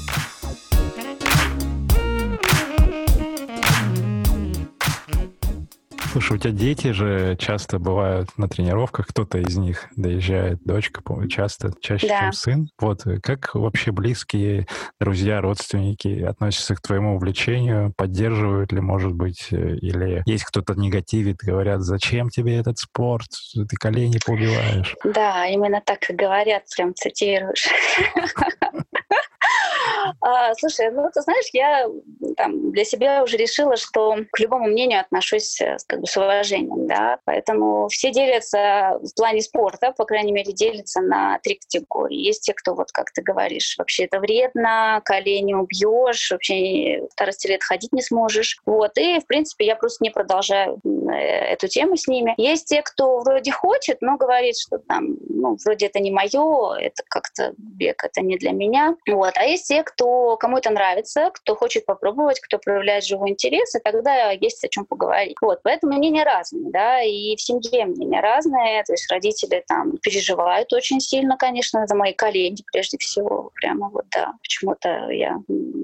Слушай, 6.12 6.38
у 6.38 6.39
тебя 6.39 6.54
дети 6.54 6.92
же 6.92 7.36
часто 7.38 7.78
бывают 7.78 8.30
на 8.36 8.50
тренировках, 8.50 9.08
кто-то 9.08 9.38
из 9.38 9.56
них 9.58 9.89
доезжает, 9.96 10.58
дочка, 10.63 11.04
часто, 11.28 11.72
чаще, 11.82 12.08
да. 12.08 12.20
чем 12.20 12.34
сын. 12.34 12.70
Вот 12.80 13.06
э, 13.06 13.20
как 13.22 13.54
вообще 13.54 13.92
близкие 13.92 14.66
друзья, 15.00 15.39
родственники 15.39 16.24
относятся 16.24 16.74
к 16.74 16.82
твоему 16.82 17.16
увлечению, 17.16 17.94
поддерживают 17.96 18.72
ли, 18.72 18.82
может 18.82 19.13
быть, 19.13 19.50
э, 19.51 19.75
или 19.75 20.24
есть 20.25 20.46
кто-то 20.46 20.74
негативит, 20.74 21.38
говорят, 21.38 21.82
зачем 21.82 22.30
тебе 22.30 22.58
этот 22.58 22.80
спорт, 22.80 23.30
ты 23.54 23.75
колени 23.75 24.18
поубиваешь. 24.25 24.96
Да, 25.04 25.46
именно 25.46 25.80
так 25.86 26.10
и 26.10 26.13
говорят, 26.13 26.63
прям 26.75 26.96
цитируешь. 26.96 27.68
А, 30.22 30.53
слушай, 30.55 30.91
ну 30.91 31.10
ты 31.13 31.22
знаешь, 31.22 31.46
я 31.53 31.88
там, 32.38 32.72
для 32.72 32.84
себя 32.84 33.24
уже 33.24 33.38
решила, 33.38 33.75
что 33.75 34.17
к 34.31 34.39
любому 34.39 34.67
мнению 34.67 35.01
отношусь 35.01 35.60
э, 35.62 35.77
как 35.88 36.01
бы, 36.01 36.08
с 36.08 36.17
уважением, 36.17 36.88
да, 36.88 37.19
поэтому 37.25 37.88
все 37.89 38.12
делятся 38.12 39.00
в 39.01 39.15
плане 39.15 39.41
спорта, 39.41 39.91
по 39.91 40.05
крайней 40.05 40.31
мере, 40.31 40.53
делятся 40.53 41.01
на 41.01 41.39
три 41.39 41.55
категории. 41.55 42.17
Есть 42.17 42.43
те, 42.43 42.53
кто, 42.53 42.75
вот 42.75 42.91
как 42.91 43.12
ты 43.12 43.22
говоришь, 43.22 43.75
вообще 43.77 44.05
это 44.05 44.19
вредно, 44.19 45.01
колени 45.05 45.53
убьешь, 45.53 46.31
вообще 46.31 47.08
в 47.08 47.12
старости 47.12 47.48
лет 47.48 47.63
ходить 47.63 47.93
не 47.93 48.01
сможешь. 48.01 48.58
Вот, 48.65 48.98
и, 48.98 49.19
в 49.19 49.25
принципе, 49.25 49.65
я 49.65 49.75
просто 49.75 50.03
не 50.03 50.10
продолжаю 50.10 50.79
э, 50.84 50.89
эту 51.12 51.68
тему 51.68 51.98
с 51.98 52.08
ними. 52.08 52.34
Есть 52.38 52.68
те, 52.68 52.82
кто 52.82 53.20
вроде 53.20 53.51
хочет, 53.51 53.98
но 54.01 54.18
говорит, 54.18 54.58
что 54.58 54.78
там, 54.80 55.18
ну, 55.28 55.58
вроде 55.66 55.88
это 55.88 56.00
не 56.00 56.12
мое, 56.12 56.75
это 56.80 57.04
как-то 57.08 57.54
бег, 57.58 58.04
это 58.04 58.22
не 58.22 58.38
для 58.38 58.51
меня. 58.51 58.96
Вот, 59.08 59.34
а 59.36 59.44
есть 59.44 59.68
те, 59.68 59.84
кто, 59.84 60.38
кому 60.38 60.58
это 60.58 60.70
нравится, 60.70 61.32
кто 61.34 61.56
хочет 61.56 61.86
попробовать, 61.86 62.39
кто 62.39 62.58
проявляет 62.58 63.06
живой 63.06 63.32
интерес, 63.32 63.75
и 63.75 63.80
тогда 63.80 64.32
есть 64.32 64.63
о 64.63 64.70
чем 64.70 64.86
поговорить. 64.86 65.38
Вот, 65.42 65.60
поэтому 65.63 65.94
мнения 65.94 66.24
разные, 66.24 66.72
да, 66.72 67.01
и 67.01 67.36
в 67.36 67.42
семье 67.42 67.86
мнения 67.86 68.22
разные, 68.22 68.84
то 68.84 68.94
есть 68.94 69.10
родители 69.12 69.63
там 69.68 69.98
переживают 70.01 70.72
очень 70.74 71.00
сильно, 71.00 71.38
конечно, 71.38 71.86
за 71.88 71.96
мои 71.96 72.13
колени 72.13 72.58
прежде 72.72 72.98
всего, 72.98 73.51
прямо 73.56 73.89
вот, 73.89 74.06
да, 74.12 74.34
почему-то 74.42 75.10
я, 75.12 75.38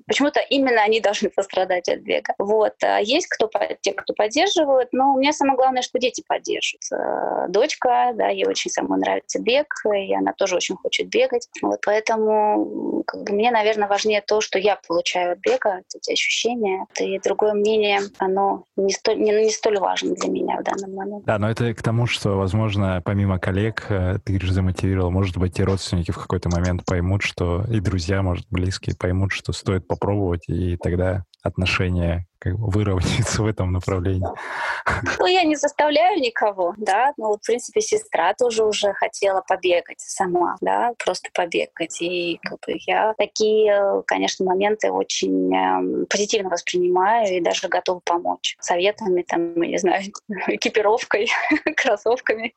почему-то 0.07 0.39
именно 0.49 0.81
они 0.81 0.99
должны 1.05 1.29
пострадать 1.29 1.89
от 1.89 1.99
бега. 1.99 2.33
Вот, 2.37 2.73
а 2.83 2.99
есть 2.99 3.27
кто, 3.27 3.49
те, 3.81 3.93
кто 3.93 4.13
поддерживают, 4.13 4.89
но 4.91 5.14
у 5.15 5.19
меня 5.19 5.31
самое 5.31 5.55
главное, 5.55 5.81
что 5.81 5.97
дети 5.97 6.23
поддерживают. 6.27 6.83
Э, 6.91 7.49
дочка, 7.49 8.11
да, 8.15 8.27
ей 8.27 8.45
очень 8.45 8.69
самой 8.69 8.99
нравится 8.99 9.39
бег, 9.39 9.67
и 9.85 10.13
она 10.13 10.33
тоже 10.33 10.55
очень 10.55 10.75
хочет 10.75 11.07
бегать, 11.07 11.47
вот, 11.61 11.79
поэтому 11.85 13.03
как 13.07 13.23
бы, 13.23 13.33
мне, 13.33 13.51
наверное, 13.51 13.87
важнее 13.87 14.21
то, 14.21 14.41
что 14.41 14.59
я 14.59 14.77
получаю 14.87 15.33
от 15.33 15.39
бега, 15.39 15.81
эти 15.93 16.11
ощущения. 16.11 16.85
И 16.99 17.19
другое 17.19 17.53
мнение, 17.53 18.01
оно 18.17 18.65
не 18.75 18.91
столь, 18.91 19.19
не, 19.19 19.31
не 19.31 19.51
столь 19.51 19.79
важно 19.79 20.15
для 20.15 20.29
меня 20.29 20.59
в 20.59 20.63
данный 20.63 20.93
момент. 20.93 21.25
Да, 21.25 21.37
но 21.37 21.49
это 21.49 21.73
к 21.73 21.81
тому, 21.81 22.07
что, 22.07 22.37
возможно, 22.37 23.01
помимо 23.05 23.39
коллег, 23.39 23.85
э, 23.89 24.17
ты 24.23 24.33
говоришь, 24.33 24.51
замотивировал, 24.51 25.11
может 25.11 25.37
быть, 25.37 25.59
и 25.59 25.63
родственники 25.63 26.11
в 26.11 26.17
какой-то 26.17 26.49
момент 26.49 26.83
поймут, 26.85 27.21
что 27.21 27.63
и 27.71 27.79
друзья, 27.79 28.21
может, 28.21 28.45
близкие 28.49 28.95
поймут, 28.97 29.31
что 29.31 29.53
стоит 29.53 29.87
попробовать, 29.87 30.47
и 30.47 30.77
тогда 30.77 31.23
отношения 31.41 32.27
как 32.39 32.57
бы 32.59 32.69
выровняется 32.69 33.41
в 33.41 33.47
этом 33.47 33.71
направлении. 33.71 34.27
Ну, 35.19 35.25
я 35.25 35.43
не 35.43 35.55
заставляю 35.55 36.19
никого, 36.19 36.73
да. 36.77 37.13
Ну, 37.17 37.29
вот, 37.29 37.39
в 37.41 37.45
принципе, 37.45 37.81
сестра 37.81 38.33
тоже 38.33 38.63
уже 38.63 38.93
хотела 38.93 39.41
побегать 39.47 39.99
сама, 39.99 40.57
да, 40.61 40.93
просто 41.03 41.29
побегать. 41.33 42.01
И 42.01 42.39
как 42.43 42.59
бы 42.65 42.77
я 42.85 43.13
такие, 43.17 44.03
конечно, 44.05 44.45
моменты 44.45 44.91
очень 44.91 45.55
э, 45.55 46.05
позитивно 46.05 46.49
воспринимаю 46.49 47.35
и 47.35 47.41
даже 47.41 47.67
готова 47.67 48.01
помочь 48.03 48.57
советами, 48.59 49.23
там, 49.27 49.55
не 49.55 49.77
знаю, 49.77 50.03
экипировкой, 50.47 51.27
кроссовками. 51.77 52.53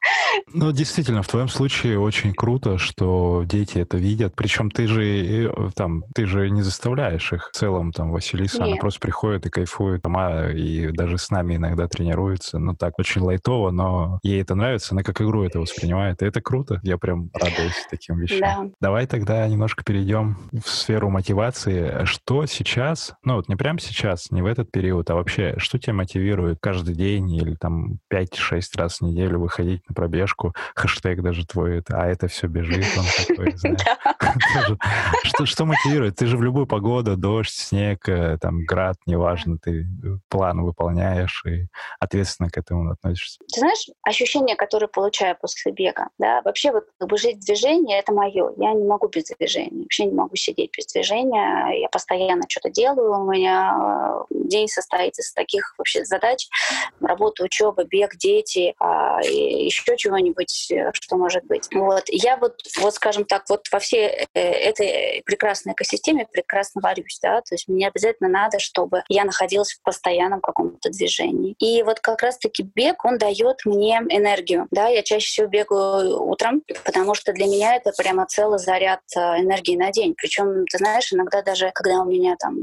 Ну, 0.53 0.73
действительно, 0.73 1.23
в 1.23 1.29
твоем 1.29 1.49
случае 1.49 1.99
очень 1.99 2.35
круто, 2.35 2.79
что 2.79 3.45
дети 3.47 3.79
это 3.79 3.97
видят. 3.97 4.35
Причем 4.37 4.71
ты 4.71 4.87
же 4.87 5.47
э, 5.47 5.71
там, 5.75 6.05
ты 6.15 6.27
же 6.27 6.51
не 6.51 6.63
заставляешь 6.63 7.33
их 7.33 7.51
в 7.51 7.57
целом, 7.57 7.93
там, 7.93 8.13
Василиса, 8.13 8.59
Нет. 8.59 8.67
она 8.67 8.77
просто 8.77 9.01
приходит 9.01 9.47
и 9.47 9.51
кайфует 9.51 9.68
кайфует 9.69 10.03
сама 10.03 10.51
и 10.51 10.91
даже 10.93 11.19
с 11.19 11.31
нами 11.31 11.57
иногда 11.57 11.87
тренируется. 11.89 12.59
Ну 12.59 12.75
так, 12.75 12.99
очень 12.99 13.21
лайтово, 13.21 13.71
но 13.71 14.19
ей 14.23 14.43
это 14.43 14.55
нравится, 14.55 14.95
она 14.95 15.03
как 15.03 15.21
игру 15.21 15.45
это 15.45 15.61
воспринимает. 15.61 16.23
И 16.23 16.27
это 16.27 16.41
круто. 16.41 16.81
Я 16.83 16.99
прям 16.99 17.31
радуюсь 17.35 17.87
таким 17.91 18.19
вещам. 18.19 18.69
Да. 18.69 18.75
Давай 18.81 19.07
тогда 19.07 19.47
немножко 19.47 19.85
перейдем 19.85 20.39
в 20.53 20.69
сферу 20.69 21.11
мотивации. 21.11 22.05
Что 22.05 22.47
сейчас, 22.47 23.15
ну 23.23 23.37
вот 23.37 23.49
не 23.49 23.57
прямо 23.57 23.79
сейчас, 23.81 24.31
не 24.31 24.43
в 24.43 24.47
этот 24.47 24.71
период, 24.71 25.11
а 25.11 25.15
вообще, 25.15 25.55
что 25.59 25.79
тебя 25.79 25.95
мотивирует 25.95 26.59
каждый 26.61 26.95
день 26.95 27.31
или 27.35 27.55
там 27.55 27.99
5-6 28.13 28.61
раз 28.77 28.99
в 28.99 29.03
неделю 29.03 29.41
выходить 29.41 29.83
на 29.89 29.95
пробежку? 29.95 30.55
Хэштег 30.75 31.23
даже 31.23 31.47
твой, 31.47 31.83
а 31.91 32.07
это 32.07 32.29
все 32.29 32.47
бежит, 32.47 32.87
он 32.97 33.05
такой, 33.27 33.53
знаешь. 33.57 33.79
Что 35.45 35.65
мотивирует? 35.65 36.17
Ты 36.17 36.27
же 36.27 36.37
в 36.37 36.43
любую 36.43 36.67
погоду, 36.67 37.17
дождь, 37.17 37.55
снег, 37.55 38.09
э, 38.09 38.39
там, 38.41 38.65
град, 38.65 38.97
неважно, 39.07 39.58
ты 39.59 39.87
план 40.29 40.63
выполняешь 40.63 41.45
и 41.47 41.67
ответственно 42.01 42.51
к 42.51 42.59
этому 42.59 42.91
относишься? 42.91 43.39
Ты 43.53 43.61
знаешь, 43.61 43.87
ощущение, 44.03 44.57
которое 44.57 44.89
получаю 44.89 45.37
после 45.41 45.73
бега, 45.73 46.09
да, 46.19 46.43
вообще 46.45 46.73
вот 46.73 46.85
как 46.99 47.09
бы 47.09 47.19
жить 47.19 47.39
в 47.39 47.47
движении— 47.47 47.97
это 47.99 48.13
мое. 48.13 48.53
Я 48.57 48.73
не 48.73 48.85
могу 48.85 49.09
без 49.09 49.25
движения, 49.25 49.83
вообще 49.83 50.07
не 50.07 50.15
могу 50.15 50.37
сидеть 50.37 50.71
без 50.77 50.87
движения. 50.87 51.81
Я 51.81 51.89
постоянно 51.89 52.43
что-то 52.49 52.71
делаю, 52.71 53.21
у 53.21 53.31
меня 53.31 54.25
э, 54.31 54.35
день 54.49 54.69
состоит 54.69 55.19
из 55.19 55.33
таких 55.33 55.75
вообще 55.79 56.05
задач. 56.05 56.49
Работа, 57.01 57.45
учеба, 57.45 57.85
бег, 57.85 58.17
дети, 58.17 58.75
а, 58.79 59.21
еще 59.23 59.97
чего-нибудь, 59.97 60.71
э, 60.71 60.91
что 60.95 61.17
может 61.17 61.45
быть. 61.45 61.69
Вот. 61.73 62.05
Я 62.09 62.37
вот, 62.37 62.61
вот, 62.81 62.95
скажем 62.95 63.25
так, 63.25 63.45
вот 63.49 63.67
во 63.71 63.79
всей 63.79 64.07
э, 64.07 64.27
этой 64.35 65.23
прекрасной 65.25 65.73
экосистеме 65.73 66.27
прекрасно 66.31 66.81
варюсь, 66.83 67.19
да, 67.23 67.41
то 67.41 67.55
есть 67.55 67.69
мне 67.69 67.89
обязательно 67.89 68.29
надо, 68.29 68.59
чтобы 68.59 69.03
я 69.09 69.25
находилась 69.25 69.48
находилась 69.49 69.73
в 69.73 69.83
постоянном 69.83 70.41
каком-то 70.41 70.91
движении. 70.91 71.55
И 71.59 71.83
вот 71.83 72.01
как 72.01 72.23
раз-таки 72.23 72.63
бег, 72.63 73.05
он 73.05 73.19
дает 73.19 73.65
мне 73.65 74.01
энергию. 74.11 74.67
Да, 74.71 74.89
я 74.89 75.03
чаще 75.03 75.27
всего 75.27 75.47
бегаю 75.47 76.23
утром, 76.23 76.63
потому 76.85 77.15
что 77.15 77.33
для 77.33 77.47
меня 77.47 77.77
это 77.77 77.93
прямо 77.97 78.27
целый 78.27 78.59
заряд 78.59 79.01
э, 79.17 79.21
энергии 79.41 79.77
на 79.77 79.91
день. 79.91 80.15
Причем, 80.17 80.65
ты 80.67 80.79
знаешь, 80.79 81.13
иногда 81.13 81.43
даже, 81.43 81.71
когда 81.75 82.01
у 82.01 82.05
меня 82.05 82.37
там 82.39 82.57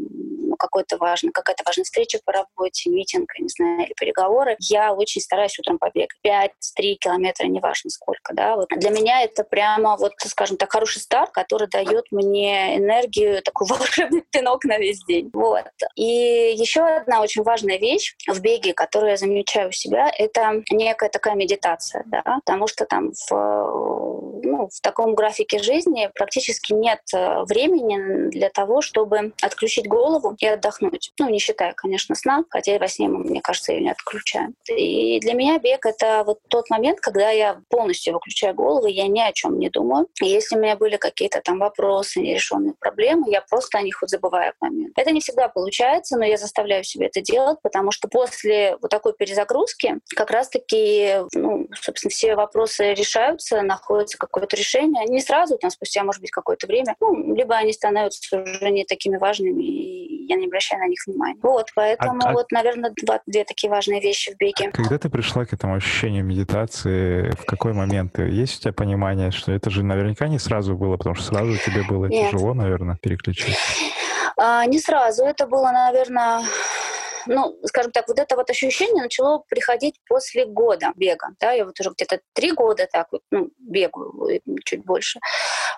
ну, 0.56 0.56
какой-то 0.58 0.98
важный, 0.98 1.32
какая-то 1.32 1.64
важная 1.66 1.84
встреча 1.86 2.20
по 2.24 2.32
работе, 2.32 2.90
митинг, 2.90 3.30
не 3.40 3.50
знаю, 3.50 3.86
или 3.86 3.94
переговоры, 3.94 4.56
я 4.60 4.94
очень 4.94 5.22
стараюсь 5.22 5.58
утром 5.60 5.78
побегать. 5.78 6.10
5-3 6.26 6.96
километра, 6.96 7.48
неважно 7.48 7.90
сколько, 7.90 8.34
да. 8.34 8.56
Вот 8.56 8.70
для 8.70 8.90
меня 8.92 9.24
это 9.24 9.44
прямо, 9.44 9.98
вот, 9.98 10.14
скажем 10.26 10.58
так, 10.58 10.72
хороший 10.72 11.02
старт, 11.02 11.32
который 11.32 11.68
дает 11.68 12.06
мне 12.12 12.78
энергию, 12.78 13.42
такой 13.42 13.68
волшебный 13.70 14.24
пинок 14.32 14.64
на 14.66 14.78
весь 14.78 15.04
день. 15.06 15.30
Вот. 15.34 15.66
И 15.96 16.56
еще 16.58 16.75
одна 16.82 17.22
очень 17.22 17.44
важная 17.44 17.78
вещь 17.78 18.16
в 18.28 18.40
беге, 18.42 18.74
которую 18.74 19.12
я 19.12 19.18
замечаю 19.18 19.70
у 19.70 19.72
себя, 19.72 20.12
это 20.18 20.64
некая 20.70 21.10
такая 21.10 21.36
медитация, 21.36 22.04
да, 22.06 22.24
потому 22.46 22.68
что 22.68 22.86
там 22.86 23.12
в, 23.12 23.32
ну, 24.44 24.70
в 24.72 24.82
таком 24.82 25.16
графике 25.16 25.60
жизни 25.60 26.10
практически 26.14 26.74
нет 26.74 27.02
э, 27.14 27.44
времени 27.44 28.30
для 28.30 28.50
того, 28.50 28.82
чтобы 28.82 29.34
отключить 29.42 29.88
голову 29.88 30.36
и 30.40 30.46
отдохнуть. 30.46 31.12
Ну, 31.20 31.30
не 31.30 31.40
считая, 31.40 31.74
конечно, 31.74 32.16
сна, 32.16 32.44
хотя 32.50 32.76
и 32.76 32.80
во 32.80 32.88
сне, 32.88 33.08
мне 33.08 33.42
кажется, 33.42 33.74
ее 33.74 33.82
не 33.82 33.92
отключаем. 33.92 34.56
И 34.70 35.20
для 35.20 35.34
меня 35.34 35.58
бег— 35.60 35.86
это 35.86 36.24
вот 36.26 36.40
тот 36.50 36.70
момент, 36.70 37.00
когда 37.00 37.30
я 37.32 37.62
полностью 37.70 38.14
выключаю 38.14 38.54
голову, 38.54 38.88
я 38.88 39.08
ни 39.08 39.20
о 39.20 39.32
чем 39.34 39.60
не 39.60 39.70
думаю. 39.70 40.08
И 40.22 40.26
если 40.26 40.56
у 40.58 40.60
меня 40.60 40.76
были 40.76 40.98
какие-то 40.98 41.42
там 41.42 41.60
вопросы, 41.60 42.20
нерешенные 42.20 42.74
проблемы, 42.80 43.30
я 43.32 43.42
просто 43.42 43.78
о 43.78 43.82
них 43.82 44.02
вот 44.02 44.10
забываю 44.10 44.54
в 44.58 44.62
момент. 44.62 44.94
Это 44.98 45.12
не 45.12 45.20
всегда 45.20 45.48
получается, 45.48 46.18
но 46.18 46.26
я 46.26 46.38
заставляю 46.38 46.65
себе 46.84 47.08
это 47.08 47.22
делать, 47.22 47.60
потому 47.62 47.92
что 47.92 48.08
после 48.08 48.78
вот 48.82 48.90
такой 48.90 49.14
перезагрузки 49.14 49.96
как 50.16 50.32
раз-таки, 50.32 51.16
ну, 51.34 51.68
собственно, 51.82 52.10
все 52.10 52.36
вопросы 52.36 52.94
решаются, 52.94 53.62
находится 53.62 54.18
какое-то 54.18 54.56
решение. 54.56 55.06
Не 55.06 55.22
сразу, 55.22 55.58
там, 55.58 55.70
спустя, 55.70 56.04
может 56.04 56.22
быть, 56.22 56.32
какое-то 56.32 56.68
время. 56.68 56.96
Ну, 57.00 57.36
либо 57.36 57.56
они 57.56 57.74
становятся 57.74 58.42
уже 58.42 58.70
не 58.72 58.86
такими 58.86 59.18
важными, 59.18 59.64
я 60.28 60.36
не 60.36 60.48
обращаю 60.48 60.82
на 60.82 60.88
них 60.88 61.00
внимания. 61.06 61.40
Вот, 61.42 61.70
поэтому 61.76 62.20
а, 62.24 62.32
вот, 62.32 62.52
наверное, 62.52 62.92
два, 63.02 63.22
две 63.26 63.44
такие 63.44 63.70
важные 63.70 64.02
вещи 64.02 64.34
в 64.34 64.38
беге. 64.38 64.72
Когда 64.72 64.98
ты 64.98 65.10
пришла 65.10 65.46
к 65.46 65.54
этому 65.54 65.76
ощущению 65.76 66.26
медитации, 66.26 67.32
в 67.32 67.46
какой 67.46 67.74
момент? 67.74 68.18
Есть 68.20 68.60
у 68.60 68.62
тебя 68.64 68.74
понимание, 68.74 69.32
что 69.32 69.52
это 69.52 69.70
же 69.70 69.84
наверняка 69.84 70.28
не 70.28 70.40
сразу 70.40 70.76
было, 70.76 70.98
потому 70.98 71.16
что 71.16 71.26
сразу 71.26 71.58
тебе 71.58 71.84
было 71.84 72.06
Нет. 72.06 72.32
тяжело, 72.32 72.54
наверное, 72.54 72.98
переключить? 73.02 73.58
А, 74.38 74.66
не 74.66 74.80
сразу. 74.80 75.24
Это 75.24 75.48
было, 75.48 75.72
наверное, 75.72 76.42
ну, 77.28 77.58
скажем 77.66 77.92
так, 77.92 78.08
вот 78.08 78.20
это 78.20 78.36
вот 78.36 78.50
ощущение 78.50 79.04
начало 79.04 79.44
приходить 79.48 79.96
после 80.08 80.46
года 80.46 80.92
бега. 80.96 81.30
Да, 81.40 81.52
я 81.52 81.66
вот 81.66 81.80
уже 81.80 81.92
где-то 81.92 82.20
три 82.34 82.52
года 82.52 82.88
так 82.92 83.08
вот, 83.12 83.22
ну, 83.32 83.50
бегаю, 83.60 84.42
чуть 84.64 84.86
больше. 84.86 85.20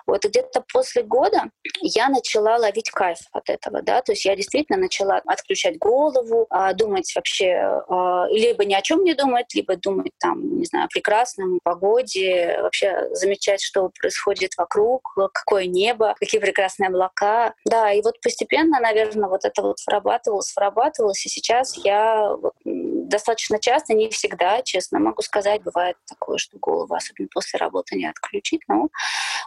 Вот 0.06 0.24
где-то 0.24 0.64
после 0.72 1.02
года 1.02 1.50
я 1.82 2.08
начала 2.08 2.56
ловить 2.56 2.90
кайф 2.90 3.18
от 3.32 3.50
этого, 3.50 3.82
да, 3.82 4.00
то 4.00 4.12
есть 4.12 4.24
я 4.24 4.34
действительно 4.36 4.78
начала 4.78 5.20
отключать 5.26 5.78
голову, 5.78 6.46
а, 6.50 6.72
думать 6.72 7.12
вообще, 7.14 7.82
а, 7.88 8.26
либо 8.30 8.64
ни 8.64 8.74
о 8.74 8.82
чем 8.82 9.04
не 9.04 9.14
думать, 9.14 9.54
либо 9.54 9.76
думать 9.76 10.12
там, 10.18 10.58
не 10.58 10.64
знаю, 10.64 10.86
о 10.86 10.88
прекрасном 10.88 11.60
погоде, 11.62 12.58
вообще 12.62 13.08
замечать, 13.12 13.60
что 13.60 13.90
происходит 14.00 14.52
вокруг, 14.56 15.14
какое 15.32 15.66
небо, 15.66 16.14
какие 16.18 16.40
прекрасные 16.40 16.88
облака. 16.88 17.54
Да, 17.64 17.92
и 17.92 18.00
вот 18.02 18.20
постепенно, 18.20 18.80
наверное, 18.80 19.28
вот 19.28 19.44
это 19.44 19.62
вот 19.62 19.76
вырабатывалось, 19.86 20.52
вырабатывалось, 20.56 21.24
и 21.26 21.28
сейчас 21.38 21.76
я 21.84 22.34
достаточно 22.64 23.58
часто, 23.58 23.94
не 23.94 24.10
всегда, 24.10 24.62
честно 24.62 24.98
могу 24.98 25.22
сказать, 25.22 25.62
бывает 25.62 25.96
такое, 26.06 26.38
что 26.38 26.58
голову, 26.58 26.94
особенно 26.94 27.28
после 27.32 27.58
работы, 27.58 27.96
не 27.96 28.06
отключить, 28.06 28.62
но 28.68 28.88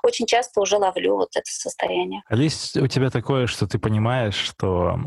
очень 0.04 0.26
часто 0.26 0.62
уже 0.62 0.78
ловлю 0.78 1.16
вот 1.16 1.30
это 1.36 1.46
состояние. 1.46 2.24
А 2.28 2.36
есть 2.36 2.78
у 2.78 2.88
тебя 2.88 3.10
такое, 3.10 3.48
что 3.48 3.68
ты 3.68 3.78
понимаешь, 3.78 4.36
что 4.36 4.98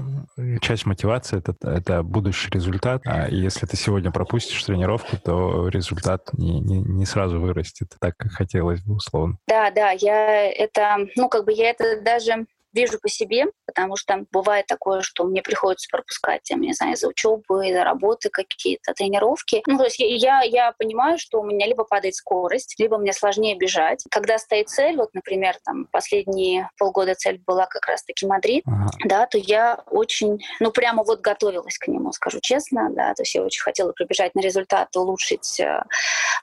часть 0.60 0.86
мотивации 0.86 1.38
это, 1.38 1.54
это 1.68 2.02
будущий 2.02 2.50
результат, 2.50 3.02
а 3.04 3.28
если 3.28 3.66
ты 3.66 3.76
сегодня 3.76 4.10
пропустишь 4.10 4.62
тренировку, 4.64 5.16
то 5.16 5.68
результат 5.68 6.32
не, 6.34 6.60
не, 6.60 6.78
не 6.80 7.06
сразу 7.06 7.40
вырастет 7.40 7.94
так, 8.00 8.16
как 8.16 8.32
хотелось 8.32 8.82
бы, 8.82 8.94
условно. 8.96 9.38
Да, 9.48 9.70
да, 9.70 9.90
я 9.90 10.50
это, 10.50 10.98
ну, 11.16 11.28
как 11.28 11.44
бы 11.44 11.52
я 11.52 11.70
это 11.70 12.00
даже 12.00 12.46
вижу 12.75 12.99
по 13.00 13.09
себе, 13.09 13.47
потому 13.66 13.97
что 13.97 14.25
бывает 14.33 14.66
такое, 14.66 15.02
что 15.02 15.25
мне 15.25 15.43
приходится 15.43 15.88
пропускать, 15.90 16.50
я 16.50 16.57
не 16.57 16.73
знаю, 16.73 16.95
из-за 16.95 17.09
учебы, 17.09 17.69
из-за 17.69 17.85
работы 17.85 18.28
какие-то 18.31 18.93
тренировки. 18.93 19.62
Ну, 19.66 19.78
то 19.78 19.85
есть 19.85 19.99
я, 19.99 20.43
я 20.43 20.73
понимаю, 20.78 21.19
что 21.19 21.40
у 21.40 21.45
меня 21.45 21.66
либо 21.66 21.85
падает 21.85 22.14
скорость, 22.14 22.75
либо 22.78 22.99
мне 22.99 23.12
сложнее 23.12 23.57
бежать. 23.57 24.04
Когда 24.11 24.38
стоит 24.38 24.69
цель, 24.69 24.97
вот, 24.97 25.14
например, 25.14 25.57
там 25.64 25.87
последние 25.93 26.69
полгода 26.78 27.14
цель 27.14 27.40
была 27.47 27.66
как 27.66 27.87
раз-таки 27.87 28.26
Мадрид, 28.26 28.64
ага. 28.66 28.90
да, 29.04 29.26
то 29.26 29.38
я 29.38 29.83
очень, 29.90 30.38
ну, 30.61 30.71
прямо 30.71 31.04
вот 31.04 31.21
готовилась 31.21 31.78
к 31.78 31.88
нему, 31.88 32.12
скажу 32.12 32.38
честно, 32.43 32.90
да, 32.90 33.14
то 33.14 33.23
есть 33.23 33.35
я 33.35 33.43
очень 33.43 33.62
хотела 33.62 33.93
пробежать 33.93 34.35
на 34.35 34.40
результат, 34.40 34.95
улучшить 34.97 35.61
э, 35.61 35.83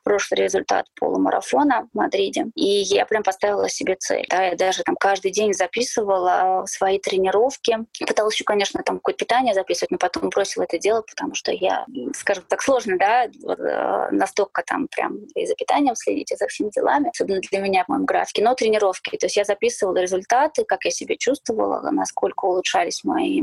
прошлый 0.04 0.42
результат 0.42 0.86
полумарафона 1.00 1.88
в 1.94 1.98
Мадриде. 1.98 2.46
И 2.56 2.66
я 2.66 3.06
прям 3.06 3.24
поставила 3.24 3.70
себе 3.70 3.96
цель, 3.96 4.26
да, 4.30 4.44
я 4.46 4.56
даже 4.56 4.84
там 4.84 4.96
каждый 5.00 5.32
день 5.32 5.54
записывала 5.54 6.21
записывала 6.22 6.66
свои 6.68 7.00
тренировки. 7.00 7.78
Пыталась 8.06 8.36
еще, 8.36 8.44
конечно, 8.44 8.82
там 8.84 8.98
какое-то 8.98 9.20
питание 9.20 9.54
записывать, 9.54 9.92
но 9.92 9.98
потом 9.98 10.30
бросила 10.30 10.64
это 10.64 10.78
дело, 10.78 11.02
потому 11.02 11.36
что 11.36 11.52
я, 11.52 11.86
скажем 12.16 12.44
так, 12.48 12.62
сложно, 12.62 12.98
да, 12.98 13.26
э, 13.26 14.12
настолько 14.12 14.64
там 14.64 14.88
прям 14.88 15.18
и 15.36 15.46
за 15.46 15.56
питанием 15.56 15.96
следить, 15.96 16.32
и 16.32 16.36
за 16.36 16.48
всеми 16.48 16.70
делами, 16.70 17.10
особенно 17.10 17.40
для 17.40 17.60
меня 17.60 17.84
в 17.84 17.90
моем 17.90 18.06
графике, 18.06 18.44
но 18.44 18.54
тренировки. 18.54 19.18
То 19.18 19.26
есть 19.26 19.38
я 19.38 19.44
записывала 19.44 19.98
результаты, 19.98 20.64
как 20.66 20.86
я 20.86 20.92
себя 20.92 21.16
чувствовала, 21.18 21.90
насколько 21.92 22.46
улучшались 22.46 23.04
мои 23.04 23.42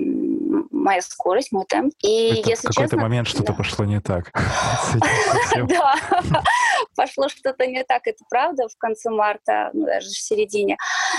моя 0.79 1.03
скорость, 1.03 1.53
мой 1.53 1.65
темп. 1.67 1.95
И 2.03 2.41
Это 2.41 2.51
если 2.51 2.67
в 2.67 2.71
какой-то 2.71 2.83
честно, 2.83 3.03
момент 3.03 3.29
что-то 3.29 3.53
да. 3.53 3.55
пошло 3.55 3.85
не 3.85 4.01
так. 4.01 4.33
Да, 5.69 5.95
пошло 6.97 7.29
что-то 7.29 7.67
не 7.67 7.85
так, 7.85 8.07
это 8.07 8.25
правда, 8.31 8.69
в 8.69 8.79
конце 8.79 9.11
марта, 9.11 9.71
ну, 9.73 9.87
даже 9.87 10.09
в 10.09 10.19
середине. 10.19 10.77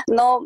Но 0.07 0.41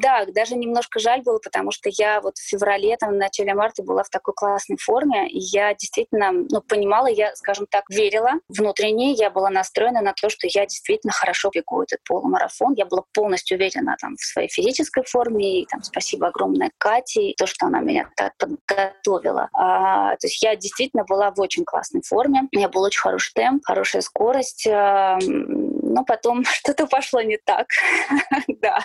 да, 0.00 0.26
даже 0.26 0.56
немножко 0.56 0.98
жаль 0.98 1.22
было, 1.22 1.38
потому 1.38 1.70
что 1.70 1.90
я 1.92 2.20
вот 2.20 2.36
в 2.36 2.48
феврале, 2.48 2.96
там, 2.96 3.10
в 3.10 3.16
начале 3.16 3.54
марта 3.54 3.82
была 3.82 4.02
в 4.02 4.10
такой 4.10 4.34
классной 4.34 4.76
форме, 4.78 5.28
и 5.28 5.38
я 5.38 5.74
действительно 5.74 6.32
ну, 6.32 6.60
понимала, 6.60 7.06
я, 7.06 7.34
скажем 7.36 7.66
так, 7.70 7.84
верила 7.88 8.32
внутренне, 8.48 9.12
я 9.12 9.30
была 9.30 9.50
настроена 9.50 10.02
на 10.02 10.12
то, 10.12 10.28
что 10.28 10.46
я 10.46 10.66
действительно 10.66 11.12
хорошо 11.12 11.50
бегу 11.54 11.82
этот 11.82 12.00
полумарафон, 12.04 12.74
я 12.74 12.86
была 12.86 13.04
полностью 13.12 13.56
уверена 13.56 13.96
там, 14.00 14.16
в 14.16 14.24
своей 14.24 14.48
физической 14.48 15.04
форме, 15.04 15.62
и 15.62 15.66
там 15.66 15.82
спасибо 15.82 16.28
огромное 16.28 16.70
Кате, 16.78 17.34
то, 17.36 17.46
что 17.46 17.66
она 17.66 17.80
меня 17.80 18.10
так 18.16 18.32
подготовила. 18.36 18.55
А, 19.52 20.16
то 20.16 20.26
есть 20.26 20.42
я 20.42 20.56
действительно 20.56 21.04
была 21.04 21.30
в 21.30 21.40
очень 21.40 21.64
классной 21.64 22.02
форме, 22.02 22.48
у 22.52 22.56
меня 22.56 22.68
был 22.68 22.82
очень 22.82 23.00
хороший 23.00 23.32
темп, 23.34 23.62
хорошая 23.64 24.02
скорость, 24.02 24.66
а, 24.66 25.18
но 25.96 26.04
потом 26.04 26.44
что-то 26.52 26.86
пошло 26.86 27.22
не 27.22 27.38
так. 27.38 27.66
да. 28.60 28.78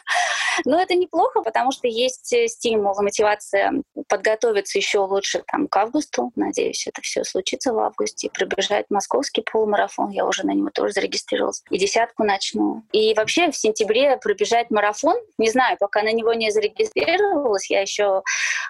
Но 0.65 0.81
это 0.81 0.95
неплохо, 0.95 1.41
потому 1.41 1.71
что 1.71 1.87
есть 1.87 2.31
э, 2.33 2.47
стимул, 2.47 2.95
мотивация 3.01 3.73
подготовиться 4.07 4.77
еще 4.77 4.99
лучше 4.99 5.43
там, 5.51 5.67
к 5.67 5.77
августу. 5.77 6.31
Надеюсь, 6.35 6.87
это 6.87 7.01
все 7.01 7.23
случится 7.23 7.73
в 7.73 7.79
августе. 7.79 8.29
Пробежать 8.33 8.85
московский 8.89 9.43
полумарафон. 9.49 10.09
Я 10.09 10.25
уже 10.25 10.45
на 10.45 10.51
него 10.51 10.69
тоже 10.69 10.93
зарегистрировалась. 10.93 11.63
И 11.69 11.77
десятку 11.77 12.23
начну. 12.23 12.83
И 12.93 13.13
вообще 13.13 13.51
в 13.51 13.57
сентябре 13.57 14.17
пробежать 14.17 14.71
марафон. 14.71 15.17
Не 15.37 15.49
знаю, 15.49 15.77
пока 15.79 16.03
на 16.03 16.13
него 16.13 16.33
не 16.33 16.51
зарегистрировалась. 16.51 17.69
Я 17.69 17.81
еще 17.81 18.21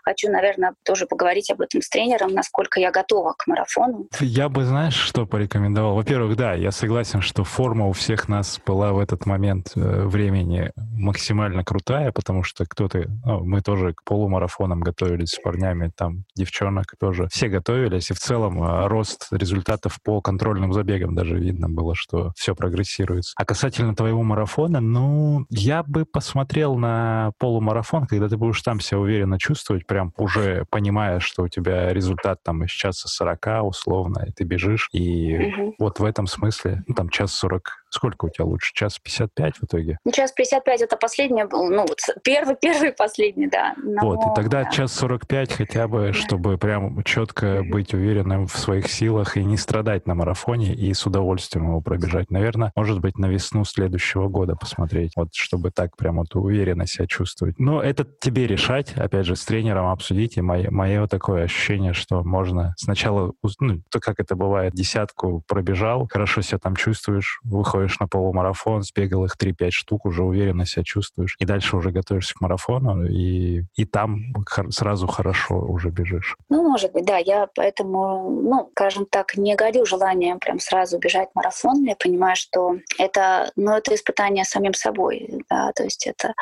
хочу, 0.03 0.31
наверное, 0.31 0.73
тоже 0.83 1.05
поговорить 1.05 1.51
об 1.51 1.61
этом 1.61 1.81
с 1.81 1.89
тренером, 1.89 2.33
насколько 2.33 2.79
я 2.79 2.91
готова 2.91 3.33
к 3.37 3.45
марафону. 3.47 4.07
Я 4.19 4.49
бы, 4.49 4.65
знаешь, 4.65 4.95
что 4.95 5.25
порекомендовал? 5.25 5.95
Во-первых, 5.95 6.35
да, 6.35 6.53
я 6.53 6.71
согласен, 6.71 7.21
что 7.21 7.43
форма 7.43 7.87
у 7.87 7.91
всех 7.91 8.27
нас 8.31 8.59
была 8.65 8.93
в 8.93 8.99
этот 8.99 9.25
момент 9.25 9.73
э, 9.75 10.05
времени 10.05 10.71
максимально 10.75 11.63
крутая, 11.63 12.11
потому 12.11 12.43
что 12.43 12.65
кто-то, 12.65 13.05
ну, 13.25 13.43
мы 13.43 13.61
тоже 13.61 13.93
к 13.93 14.03
полумарафонам 14.03 14.79
готовились 14.79 15.31
с 15.31 15.39
парнями, 15.39 15.91
там 15.95 16.23
девчонок 16.35 16.95
тоже, 16.99 17.27
все 17.29 17.49
готовились, 17.49 18.09
и 18.09 18.13
в 18.13 18.19
целом 18.19 18.63
э, 18.63 18.87
рост 18.87 19.27
результатов 19.31 19.99
по 20.03 20.21
контрольным 20.21 20.73
забегам 20.73 21.13
даже 21.13 21.37
видно 21.37 21.69
было, 21.69 21.93
что 21.93 22.31
все 22.35 22.55
прогрессируется. 22.55 23.33
А 23.35 23.45
касательно 23.45 23.95
твоего 23.95 24.23
марафона, 24.23 24.79
ну, 24.79 25.45
я 25.49 25.83
бы 25.83 26.05
посмотрел 26.05 26.75
на 26.77 27.31
полумарафон, 27.37 28.07
когда 28.07 28.29
ты 28.29 28.37
будешь 28.37 28.61
там 28.61 28.79
себя 28.79 28.99
уверенно 28.99 29.37
чувствовать, 29.37 29.85
прям 29.85 30.13
уже 30.17 30.65
понимая, 30.69 31.19
что 31.19 31.43
у 31.43 31.47
тебя 31.49 31.93
результат 31.93 32.41
там 32.43 32.63
из 32.63 32.71
часа 32.71 33.07
40 33.07 33.63
условно, 33.63 34.25
и 34.27 34.31
ты 34.31 34.45
бежишь, 34.45 34.87
и 34.93 35.47
угу. 35.47 35.75
вот 35.79 35.99
в 35.99 36.05
этом 36.05 36.27
смысле, 36.27 36.83
ну, 36.87 36.95
там 36.95 37.09
час 37.09 37.33
40 37.33 37.80
Сколько 37.91 38.25
у 38.25 38.29
тебя 38.29 38.45
лучше? 38.45 38.73
Час 38.73 38.99
55 38.99 39.57
в 39.57 39.63
итоге? 39.65 39.97
Ну, 40.05 40.11
час 40.13 40.31
55 40.31 40.81
это 40.81 40.95
последний 40.95 41.43
был, 41.43 41.69
ну, 41.69 41.81
вот 41.81 41.99
первый, 42.23 42.55
первый, 42.59 42.93
последний, 42.93 43.47
да. 43.47 43.73
Но, 43.77 44.01
вот, 44.01 44.19
и 44.19 44.35
тогда 44.35 44.63
да. 44.63 44.71
час 44.71 44.93
45 44.93 45.51
хотя 45.51 45.87
бы, 45.89 46.13
чтобы 46.13 46.57
прям 46.57 47.03
четко 47.03 47.63
быть 47.63 47.93
уверенным 47.93 48.47
в 48.47 48.57
своих 48.57 48.87
силах 48.87 49.35
и 49.35 49.43
не 49.43 49.57
страдать 49.57 50.07
на 50.07 50.15
марафоне 50.15 50.73
и 50.73 50.93
с 50.93 51.05
удовольствием 51.05 51.67
его 51.67 51.81
пробежать. 51.81 52.31
Наверное, 52.31 52.71
может 52.77 53.01
быть, 53.01 53.17
на 53.17 53.25
весну 53.25 53.65
следующего 53.65 54.29
года 54.29 54.55
посмотреть, 54.55 55.11
вот, 55.17 55.33
чтобы 55.33 55.71
так 55.71 55.97
прям 55.97 56.17
вот 56.17 56.33
уверенно 56.35 56.87
себя 56.87 57.07
чувствовать. 57.07 57.59
Но 57.59 57.81
это 57.81 58.07
тебе 58.21 58.47
решать, 58.47 58.93
опять 58.93 59.25
же, 59.25 59.35
с 59.35 59.43
тренером 59.43 59.87
обсудить, 59.87 60.37
и 60.37 60.41
мое, 60.41 60.71
мое 60.71 61.07
такое 61.07 61.43
ощущение, 61.43 61.91
что 61.91 62.23
можно 62.23 62.73
сначала, 62.77 63.33
ну, 63.59 63.81
то 63.91 63.99
как 63.99 64.21
это 64.21 64.35
бывает, 64.35 64.73
десятку 64.73 65.43
пробежал, 65.45 66.07
хорошо 66.09 66.41
себя 66.41 66.59
там 66.59 66.77
чувствуешь, 66.77 67.41
выходишь 67.43 67.80
выходишь 67.81 67.99
на 67.99 68.07
полумарафон, 68.07 68.83
сбегал 68.83 69.25
их 69.25 69.35
3-5 69.37 69.71
штук, 69.71 70.05
уже 70.05 70.23
уверенно 70.23 70.65
себя 70.65 70.83
чувствуешь. 70.83 71.35
И 71.39 71.45
дальше 71.45 71.75
уже 71.75 71.91
готовишься 71.91 72.33
к 72.33 72.41
марафону, 72.41 73.05
и, 73.05 73.63
и 73.75 73.85
там 73.85 74.33
сразу 74.69 75.07
хорошо 75.07 75.55
уже 75.55 75.89
бежишь. 75.89 76.35
Ну, 76.49 76.69
может 76.69 76.91
быть, 76.91 77.05
да. 77.05 77.17
Я 77.17 77.47
поэтому, 77.55 78.29
ну, 78.29 78.69
скажем 78.71 79.05
так, 79.05 79.35
не 79.37 79.55
горю 79.55 79.85
желанием 79.85 80.39
прям 80.39 80.59
сразу 80.59 80.99
бежать 80.99 81.29
марафон. 81.33 81.83
Я 81.83 81.95
понимаю, 81.95 82.35
что 82.35 82.75
это, 82.97 83.51
ну, 83.55 83.71
это 83.75 83.95
испытание 83.95 84.45
самим 84.45 84.73
собой, 84.73 85.43
да, 85.49 85.71
то 85.73 85.83
есть 85.83 86.07
это 86.07 86.33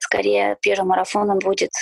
скорее 0.00 0.56
первым 0.60 0.88
марафоном 0.88 1.38
будет 1.38 1.72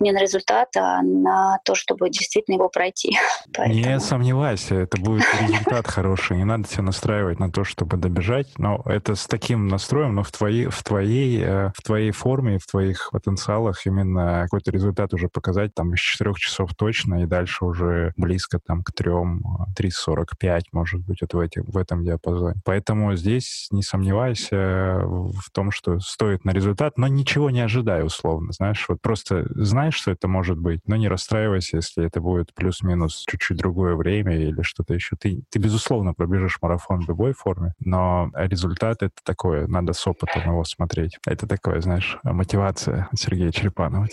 не 0.00 0.12
на 0.12 0.20
результат, 0.20 0.76
а 0.76 1.02
на 1.02 1.58
то, 1.64 1.74
чтобы 1.74 2.10
действительно 2.10 2.56
его 2.56 2.68
пройти. 2.68 3.16
Поэтому... 3.56 3.74
Не 3.74 4.00
сомневайся, 4.00 4.74
это 4.74 5.00
будет 5.00 5.24
результат 5.40 5.86
хороший. 5.86 6.36
Не 6.36 6.44
надо 6.44 6.68
себя 6.68 6.82
настраивать 6.82 7.38
на 7.38 7.50
то, 7.50 7.64
чтобы 7.64 7.96
добежать. 7.96 8.48
Но 8.58 8.82
это 8.84 9.14
с 9.14 9.26
таким 9.26 9.68
настроем, 9.68 10.14
но 10.14 10.22
в 10.22 10.32
твоей, 10.32 10.66
в 10.66 10.82
твоей, 10.82 11.42
э, 11.42 11.70
в 11.74 11.82
твоей 11.82 12.10
форме, 12.10 12.58
в 12.58 12.66
твоих 12.66 13.10
потенциалах 13.12 13.86
именно 13.86 14.42
какой-то 14.44 14.70
результат 14.70 15.14
уже 15.14 15.28
показать 15.28 15.74
там 15.74 15.94
из 15.94 16.00
4 16.00 16.34
часов 16.34 16.74
точно, 16.76 17.22
и 17.22 17.26
дальше 17.26 17.64
уже 17.64 18.12
близко 18.16 18.58
там 18.64 18.82
к 18.82 18.92
3, 18.92 19.10
3.45, 19.10 20.60
может 20.72 21.00
быть, 21.00 21.20
вот 21.20 21.34
в, 21.34 21.38
эти, 21.40 21.60
в 21.60 21.76
этом 21.76 22.04
диапазоне. 22.04 22.60
Поэтому 22.64 23.14
здесь 23.16 23.68
не 23.70 23.82
сомневайся 23.82 25.00
в 25.04 25.50
том, 25.52 25.70
что 25.70 26.00
стоит 26.00 26.44
на 26.44 26.50
результат, 26.50 26.98
но 26.98 27.06
ничего 27.06 27.50
не 27.50 27.60
ожидай 27.60 28.04
условно, 28.04 28.52
знаешь, 28.52 28.84
вот 28.88 29.00
просто 29.00 29.46
знай, 29.54 29.87
понимаешь, 29.88 30.00
что 30.00 30.10
это 30.10 30.28
может 30.28 30.58
быть, 30.58 30.80
но 30.86 30.96
не 30.96 31.08
расстраивайся, 31.08 31.76
если 31.76 32.04
это 32.04 32.20
будет 32.20 32.54
плюс-минус 32.54 33.24
чуть-чуть 33.26 33.56
другое 33.56 33.94
время 33.94 34.36
или 34.36 34.62
что-то 34.62 34.94
еще. 34.94 35.16
Ты, 35.16 35.42
ты, 35.50 35.58
безусловно, 35.58 36.12
пробежишь 36.12 36.58
марафон 36.60 37.00
в 37.00 37.08
любой 37.08 37.32
форме, 37.32 37.72
но 37.80 38.30
результат 38.34 39.02
это 39.02 39.14
такое, 39.24 39.66
надо 39.66 39.92
с 39.94 40.06
опытом 40.06 40.42
его 40.42 40.64
смотреть. 40.64 41.18
Это 41.26 41.46
такое, 41.46 41.80
знаешь, 41.80 42.18
мотивация 42.22 43.08
Сергея 43.14 43.50
Черепанова. 43.50 44.06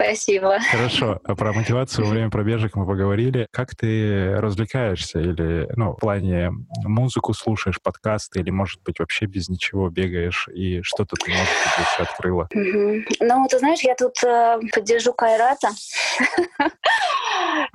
Спасибо. 0.00 0.58
Хорошо. 0.70 1.20
А 1.24 1.34
про 1.34 1.52
мотивацию 1.52 2.06
во 2.06 2.10
время 2.10 2.30
пробежек 2.30 2.74
мы 2.74 2.86
поговорили. 2.86 3.46
Как 3.52 3.76
ты 3.76 4.34
развлекаешься? 4.36 5.20
Или, 5.20 5.68
ну, 5.76 5.92
в 5.92 5.96
плане 5.96 6.52
музыку 6.84 7.34
слушаешь, 7.34 7.80
подкасты, 7.82 8.40
или, 8.40 8.50
может 8.50 8.82
быть, 8.82 8.98
вообще 8.98 9.26
без 9.26 9.48
ничего 9.48 9.90
бегаешь, 9.90 10.48
и 10.48 10.80
что-то 10.82 11.16
ты, 11.16 11.30
может 11.30 11.48
быть, 11.48 11.86
еще 11.86 12.02
открыла? 12.02 12.48
Ну, 13.20 13.46
ты 13.48 13.58
знаешь, 13.58 13.80
я 13.80 13.94
тут 13.94 14.14
э, 14.24 14.58
поддержу 14.72 15.12
Кайрата. 15.12 15.68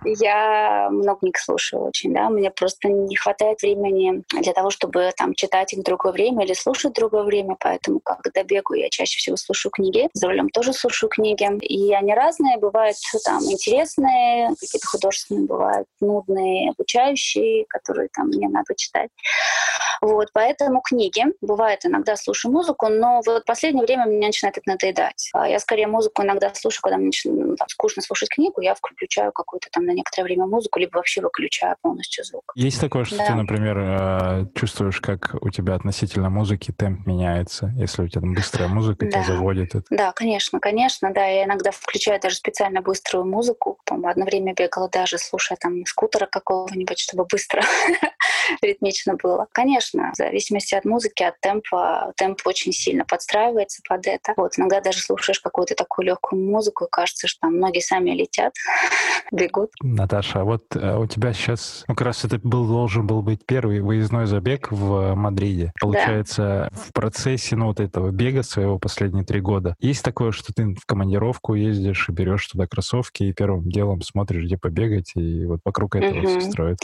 Я 0.03 0.89
много 0.91 1.19
книг 1.19 1.38
слушаю 1.38 1.83
очень, 1.83 2.13
да, 2.13 2.29
мне 2.29 2.51
просто 2.51 2.88
не 2.88 3.15
хватает 3.15 3.61
времени 3.61 4.23
для 4.41 4.53
того, 4.53 4.69
чтобы 4.69 5.11
там 5.17 5.33
читать 5.33 5.73
их 5.73 5.79
в 5.79 5.83
другое 5.83 6.13
время 6.13 6.45
или 6.45 6.53
слушать 6.53 6.91
в 6.91 6.95
другое 6.95 7.23
время, 7.23 7.55
поэтому 7.59 7.99
когда 7.99 8.43
бегаю, 8.43 8.81
я 8.81 8.89
чаще 8.89 9.17
всего 9.17 9.35
слушаю 9.38 9.71
книги, 9.71 10.09
за 10.13 10.27
рулем 10.27 10.49
тоже 10.49 10.73
слушаю 10.73 11.09
книги, 11.09 11.45
и 11.65 11.93
они 11.93 12.13
разные, 12.15 12.58
бывают 12.58 12.97
там 13.23 13.43
интересные, 13.43 14.49
какие-то 14.60 14.88
художественные, 14.88 15.45
бывают 15.45 15.88
нудные, 16.01 16.71
обучающие, 16.71 17.65
которые 17.67 18.10
там 18.13 18.28
мне 18.28 18.49
надо 18.49 18.75
читать. 18.75 19.10
Вот, 20.01 20.28
поэтому 20.34 20.82
книги. 20.82 21.23
Бывает, 21.41 21.86
иногда 21.86 22.15
слушаю 22.15 22.51
музыку, 22.51 22.88
но 22.89 23.21
вот 23.25 23.43
в 23.43 23.45
последнее 23.45 23.86
время 23.86 24.06
мне 24.06 24.28
начинает 24.28 24.58
это 24.58 24.69
надоедать. 24.69 25.30
А 25.34 25.47
я 25.47 25.60
скорее 25.60 25.88
музыку 25.88 26.23
иногда 26.23 26.54
слушаю, 26.54 26.82
когда 26.82 26.97
мне 26.97 27.08
начинает, 27.08 27.47
ну, 27.47 27.56
там, 27.56 27.67
скучно 27.69 28.01
слушать 28.01 28.30
книгу, 28.30 28.62
я 28.62 28.75
включаю 28.75 29.32
какую-то 29.32 29.69
там 29.71 29.86
на 29.86 29.91
некоторое 29.91 30.23
время 30.25 30.45
музыку, 30.45 30.80
либо 30.80 30.97
вообще 30.97 31.21
выключаю 31.21 31.75
полностью 31.82 32.23
звук. 32.23 32.51
Есть 32.56 32.80
такое, 32.82 33.06
что 33.06 33.17
да. 33.17 33.25
ты, 33.25 33.34
например, 33.34 33.78
э, 33.78 34.45
чувствуешь, 34.56 35.01
как 35.01 35.36
у 35.41 35.49
тебя 35.49 35.75
относительно 35.75 36.30
музыки 36.30 36.71
темп 36.71 37.06
меняется, 37.08 37.71
если 37.78 38.04
у 38.04 38.08
тебя 38.08 38.21
там 38.21 38.34
быстрая 38.34 38.67
музыка, 38.67 39.06
да. 39.06 39.12
тебя 39.12 39.23
заводит 39.23 39.75
это? 39.75 39.86
Да, 39.89 40.12
конечно, 40.12 40.60
конечно, 40.60 41.12
да. 41.13 41.25
Я 41.25 41.45
иногда 41.45 41.71
включаю 41.71 42.04
даже 42.21 42.35
специально 42.35 42.81
быструю 42.81 43.25
музыку. 43.25 43.77
Там 43.85 44.05
одно 44.05 44.25
время 44.25 44.53
бегала 44.53 44.89
даже, 44.89 45.17
слушая 45.17 45.57
там 45.59 45.85
скутера 45.85 46.25
какого-нибудь, 46.25 46.99
чтобы 46.99 47.25
быстро 47.25 47.61
ритмично 48.61 49.15
было. 49.21 49.47
Конечно, 49.51 50.11
в 50.13 50.17
зависимости 50.17 50.75
от 50.75 50.85
музыки, 50.85 51.23
от 51.23 51.39
темпа, 51.41 52.13
темп 52.17 52.41
очень 52.45 52.71
сильно 52.71 53.05
подстраивается 53.05 53.81
под 53.87 54.07
это. 54.07 54.33
Вот, 54.37 54.57
иногда 54.57 54.81
даже 54.81 54.99
слушаешь 54.99 55.39
какую-то 55.39 55.75
такую 55.75 56.07
легкую 56.07 56.41
музыку, 56.43 56.85
и 56.85 56.89
кажется, 56.89 57.27
что 57.27 57.41
там 57.41 57.59
ноги 57.59 57.79
сами 57.79 58.11
летят, 58.11 58.53
бегут. 59.31 59.71
Наташа, 59.81 60.41
а 60.41 60.43
вот 60.43 60.63
а 60.75 60.99
у 60.99 61.07
тебя 61.07 61.33
сейчас, 61.33 61.83
ну, 61.87 61.95
как 61.95 62.07
раз 62.07 62.25
это 62.25 62.39
был, 62.39 62.67
должен 62.67 63.07
был 63.07 63.21
быть 63.21 63.45
первый 63.45 63.81
выездной 63.81 64.25
забег 64.25 64.71
в 64.71 65.15
Мадриде. 65.15 65.71
Получается, 65.79 66.69
да. 66.71 66.77
в 66.77 66.93
процессе, 66.93 67.55
ну, 67.55 67.67
вот 67.67 67.79
этого 67.79 68.11
бега 68.11 68.43
своего 68.43 68.79
последние 68.79 69.25
три 69.25 69.39
года, 69.39 69.75
есть 69.79 70.03
такое, 70.03 70.31
что 70.31 70.53
ты 70.53 70.75
в 70.75 70.85
командировку 70.85 71.55
ездишь 71.55 71.94
и 72.10 72.12
берешь 72.12 72.47
туда 72.47 72.67
кроссовки 72.67 73.23
и 73.23 73.34
первым 73.34 73.69
делом 73.69 74.01
смотришь, 74.01 74.45
где 74.45 74.58
побегать, 74.58 75.12
и 75.15 75.45
вот 75.45 75.62
вокруг 75.63 75.95
этого 75.95 76.19
угу. 76.19 76.27
все 76.27 76.41
строят? 76.41 76.79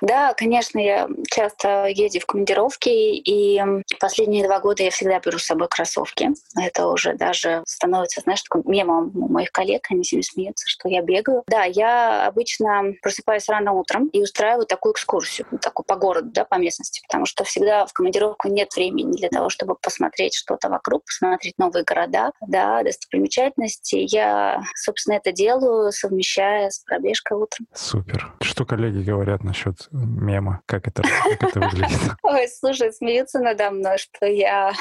Да, 0.00 0.34
конечно, 0.34 0.78
я 0.78 1.08
часто 1.30 1.86
езжу 1.86 2.20
в 2.20 2.26
командировки, 2.26 2.88
и 2.88 3.62
последние 4.00 4.44
два 4.46 4.60
года 4.60 4.82
я 4.82 4.90
всегда 4.90 5.18
беру 5.20 5.38
с 5.38 5.44
собой 5.44 5.68
кроссовки. 5.68 6.30
Это 6.56 6.88
уже 6.88 7.14
даже 7.14 7.62
становится, 7.66 8.20
знаешь, 8.20 8.42
таким 8.42 8.70
мемом 8.70 9.12
у 9.14 9.28
моих 9.28 9.50
коллег, 9.52 9.86
они 9.90 10.04
себе 10.04 10.22
смеются, 10.22 10.68
что 10.68 10.88
я 10.88 11.02
бегаю. 11.02 11.42
Да, 11.46 11.64
я 11.64 12.26
обычно 12.26 12.94
просыпаюсь 13.02 13.48
рано 13.48 13.72
утром 13.72 14.08
и 14.08 14.22
устраиваю 14.22 14.66
такую 14.66 14.92
экскурсию, 14.92 15.46
такую 15.60 15.84
по 15.84 15.96
городу, 15.96 16.30
да, 16.30 16.44
по 16.44 16.56
местности, 16.56 17.02
потому 17.06 17.26
что 17.26 17.44
всегда 17.44 17.86
в 17.86 17.92
командировку 17.92 18.48
нет 18.48 18.74
времени 18.74 19.16
для 19.16 19.28
того, 19.28 19.48
чтобы 19.48 19.74
посмотреть 19.74 20.34
что-то 20.34 20.68
вокруг, 20.68 21.04
посмотреть 21.04 21.58
новые 21.58 21.84
города, 21.84 22.32
да, 22.46 22.82
достопримечательности. 22.82 23.96
Я, 23.96 24.62
собственно, 24.74 25.14
это 25.14 25.32
делаю, 25.32 25.92
совмещая 25.92 26.70
с 26.70 26.80
пробежкой 26.80 27.38
утром. 27.38 27.66
Супер. 27.74 28.34
Что 28.40 28.64
коллеги 28.64 29.02
говорят 29.02 29.44
насчет 29.44 29.87
мема? 29.90 30.62
Как 30.66 30.86
это, 30.88 31.02
как 31.02 31.42
это 31.42 31.60
выглядит? 31.60 31.98
Ой, 32.22 32.46
слушай, 32.48 32.92
смеются 32.92 33.38
надо 33.40 33.70
мной, 33.70 33.98
что 33.98 34.26
я 34.26 34.72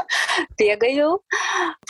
бегаю, 0.58 1.20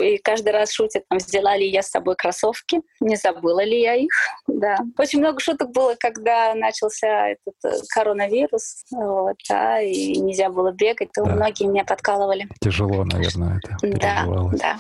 и 0.01 0.19
каждый 0.19 0.53
раз 0.53 0.73
шутят, 0.73 1.05
там, 1.09 1.19
взяла 1.19 1.57
ли 1.57 1.69
я 1.69 1.83
с 1.83 1.91
собой 1.91 2.17
кроссовки, 2.17 2.81
не 3.01 3.17
забыла 3.17 3.65
ли 3.65 3.81
я 3.81 3.95
их, 3.95 4.11
да. 4.47 4.77
Очень 4.99 5.21
много 5.21 5.41
шуток 5.41 5.71
было, 5.73 5.95
когда 5.99 6.55
начался 6.55 7.29
этот 7.29 7.55
э, 7.65 7.79
коронавирус, 7.95 8.85
вот, 8.91 9.37
да, 9.49 9.81
и 9.81 10.19
нельзя 10.19 10.51
было 10.51 10.73
бегать, 10.73 11.11
то 11.13 11.25
да. 11.25 11.33
многие 11.33 11.67
меня 11.67 11.85
подкалывали. 11.85 12.49
Тяжело, 12.61 13.05
наверное, 13.05 13.61
это 13.83 13.99
Да, 13.99 14.25
да. 14.53 14.79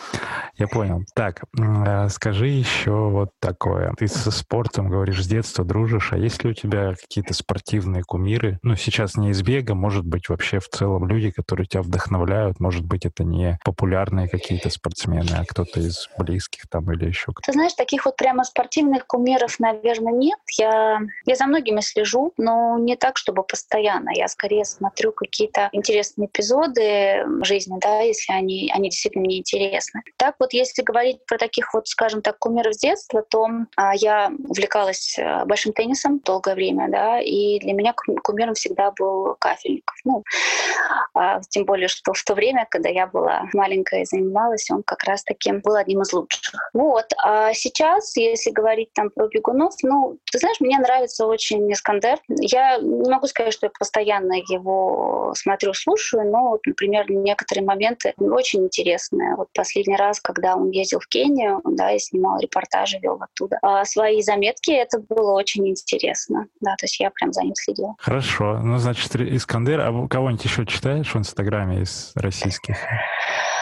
Я 0.56 0.68
понял. 0.68 1.02
Так, 1.14 1.44
э, 1.58 2.08
скажи 2.08 2.48
еще 2.48 2.90
вот 2.90 3.30
такое. 3.40 3.92
Ты 3.98 4.08
со 4.08 4.30
спортом, 4.30 4.88
говоришь, 4.88 5.22
с 5.22 5.26
детства 5.26 5.64
дружишь, 5.64 6.12
а 6.12 6.18
есть 6.18 6.44
ли 6.44 6.50
у 6.50 6.54
тебя 6.54 6.94
какие-то 6.94 7.34
спортивные 7.34 7.77
спортивные 7.78 8.02
кумиры. 8.02 8.58
Ну, 8.62 8.76
сейчас 8.76 9.16
не 9.16 9.30
из 9.30 9.42
бега, 9.42 9.74
может 9.74 10.04
быть, 10.04 10.28
вообще 10.28 10.58
в 10.58 10.68
целом 10.68 11.06
люди, 11.06 11.30
которые 11.30 11.66
тебя 11.66 11.82
вдохновляют. 11.82 12.60
Может 12.60 12.84
быть, 12.84 13.06
это 13.06 13.24
не 13.24 13.58
популярные 13.64 14.28
какие-то 14.28 14.70
спортсмены, 14.70 15.30
а 15.38 15.44
кто-то 15.44 15.80
из 15.80 16.08
близких 16.18 16.68
там 16.68 16.90
или 16.92 17.06
еще 17.06 17.26
кто-то. 17.26 17.46
Ты 17.46 17.52
знаешь, 17.52 17.74
таких 17.74 18.04
вот 18.04 18.16
прямо 18.16 18.44
спортивных 18.44 19.06
кумиров, 19.06 19.60
наверное, 19.60 20.12
нет. 20.12 20.38
Я, 20.58 21.00
я 21.24 21.34
за 21.36 21.46
многими 21.46 21.80
слежу, 21.80 22.32
но 22.36 22.78
не 22.78 22.96
так, 22.96 23.16
чтобы 23.16 23.44
постоянно. 23.44 24.10
Я 24.14 24.28
скорее 24.28 24.64
смотрю 24.64 25.12
какие-то 25.12 25.68
интересные 25.72 26.26
эпизоды 26.26 27.24
жизни, 27.42 27.78
да, 27.80 28.00
если 28.00 28.32
они, 28.32 28.70
они 28.74 28.90
действительно 28.90 29.24
мне 29.24 29.38
интересны. 29.38 30.02
Так 30.16 30.34
вот, 30.40 30.52
если 30.52 30.82
говорить 30.82 31.24
про 31.26 31.38
таких 31.38 31.74
вот, 31.74 31.86
скажем 31.86 32.22
так, 32.22 32.38
кумиров 32.38 32.74
с 32.74 32.78
детства, 32.78 33.22
то 33.22 33.46
а, 33.76 33.94
я 33.94 34.32
увлекалась 34.48 35.16
а, 35.18 35.44
большим 35.44 35.72
теннисом 35.72 36.18
долгое 36.20 36.54
время, 36.54 36.88
да, 36.90 37.20
и 37.20 37.60
для 37.68 37.74
меня 37.74 37.94
кумиром 38.24 38.54
всегда 38.54 38.92
был 38.92 39.36
Кафельников. 39.38 39.94
Ну, 40.04 40.24
а, 41.14 41.40
тем 41.50 41.66
более, 41.66 41.88
что 41.88 42.14
в 42.14 42.22
то 42.22 42.34
время, 42.34 42.66
когда 42.70 42.88
я 42.88 43.06
была 43.06 43.42
маленькая 43.52 44.02
и 44.02 44.04
занималась, 44.06 44.70
он 44.70 44.82
как 44.82 45.04
раз-таки 45.04 45.52
был 45.52 45.74
одним 45.74 46.00
из 46.00 46.12
лучших. 46.14 46.70
Вот. 46.72 47.04
А 47.22 47.52
сейчас, 47.52 48.16
если 48.16 48.50
говорить 48.50 48.92
там 48.94 49.10
про 49.10 49.28
бегунов, 49.28 49.74
ну, 49.82 50.18
ты 50.30 50.38
знаешь, 50.38 50.60
мне 50.60 50.78
нравится 50.78 51.26
очень 51.26 51.70
Искандер. 51.70 52.18
Я 52.28 52.78
не 52.78 53.10
могу 53.10 53.26
сказать, 53.26 53.52
что 53.52 53.66
я 53.66 53.72
постоянно 53.78 54.34
его 54.48 55.34
смотрю, 55.36 55.74
слушаю, 55.74 56.30
но, 56.30 56.50
вот, 56.50 56.60
например, 56.64 57.10
некоторые 57.10 57.66
моменты 57.66 58.14
очень 58.18 58.64
интересные. 58.64 59.36
Вот 59.36 59.48
последний 59.54 59.96
раз, 59.96 60.20
когда 60.20 60.56
он 60.56 60.70
ездил 60.70 61.00
в 61.00 61.08
Кению, 61.08 61.60
да, 61.64 61.92
и 61.92 61.98
снимал 61.98 62.40
репортажи, 62.40 62.98
вел 62.98 63.18
оттуда 63.20 63.58
а 63.62 63.84
свои 63.84 64.22
заметки, 64.22 64.70
это 64.70 64.98
было 64.98 65.32
очень 65.32 65.68
интересно. 65.68 66.46
Да, 66.60 66.74
то 66.76 66.84
есть 66.84 66.98
я 67.00 67.10
прям 67.10 67.32
за 67.32 67.42
ним 67.42 67.54
следила. 67.58 67.94
Хорошо. 67.98 68.58
Ну, 68.62 68.78
значит, 68.78 69.14
Искандер. 69.16 69.80
А 69.80 70.08
кого-нибудь 70.08 70.44
еще 70.44 70.66
читаешь 70.66 71.14
в 71.14 71.18
Инстаграме 71.18 71.82
из 71.82 72.12
российских? 72.14 72.76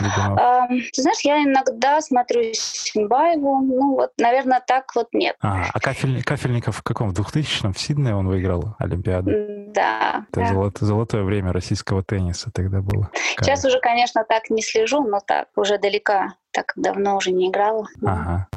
А, 0.00 0.68
ты 0.68 1.02
знаешь, 1.02 1.20
я 1.22 1.42
иногда 1.42 2.00
смотрю 2.00 2.42
Симбаеву. 2.52 3.61
Ну, 3.62 3.94
вот, 3.94 4.11
наверное, 4.18 4.62
так 4.66 4.94
вот 4.94 5.09
нет. 5.12 5.37
А, 5.40 5.66
а 5.72 5.80
Кафель, 5.80 6.22
Кафельников 6.22 6.76
в 6.76 6.82
каком? 6.82 7.14
В 7.14 7.18
2000-м 7.18 7.72
в 7.72 7.78
Сиднее 7.78 8.14
он 8.14 8.28
выиграл 8.28 8.74
Олимпиаду? 8.78 9.30
Да. 9.72 10.26
Это 10.32 10.40
да. 10.40 10.46
Золото, 10.46 10.85
золотое 10.85 11.22
время 11.22 11.52
российского 11.52 12.02
тенниса 12.02 12.50
тогда 12.52 12.80
было. 12.80 13.11
Сейчас 13.38 13.64
уже, 13.64 13.80
конечно, 13.80 14.24
так 14.24 14.50
не 14.50 14.62
слежу, 14.62 15.02
но 15.02 15.20
так, 15.24 15.48
уже 15.56 15.78
далека 15.78 16.35
так 16.57 16.73
давно 16.75 17.19
уже 17.19 17.33
не 17.33 17.51
играла. 17.51 17.87
Ага. 18.03 18.49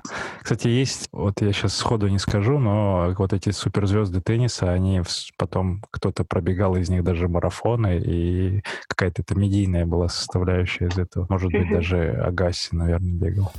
Кстати, 0.41 0.69
есть, 0.69 1.09
вот 1.11 1.41
я 1.41 1.51
сейчас 1.51 1.75
сходу 1.75 2.07
не 2.07 2.17
скажу, 2.17 2.57
но 2.57 3.13
вот 3.17 3.33
эти 3.33 3.49
суперзвезды 3.51 4.21
тенниса, 4.21 4.71
они 4.71 5.01
потом, 5.37 5.83
кто-то 5.91 6.23
пробегал 6.23 6.77
из 6.77 6.89
них 6.89 7.03
даже 7.03 7.27
марафоны, 7.27 7.99
и 7.99 8.63
какая-то 8.87 9.21
это 9.21 9.35
медийная 9.35 9.85
была 9.85 10.07
составляющая 10.07 10.87
из 10.87 10.97
этого. 10.97 11.27
Может 11.29 11.51
быть, 11.51 11.69
даже 11.69 12.11
Агаси, 12.13 12.73
наверное, 12.73 13.11
бегал. 13.11 13.51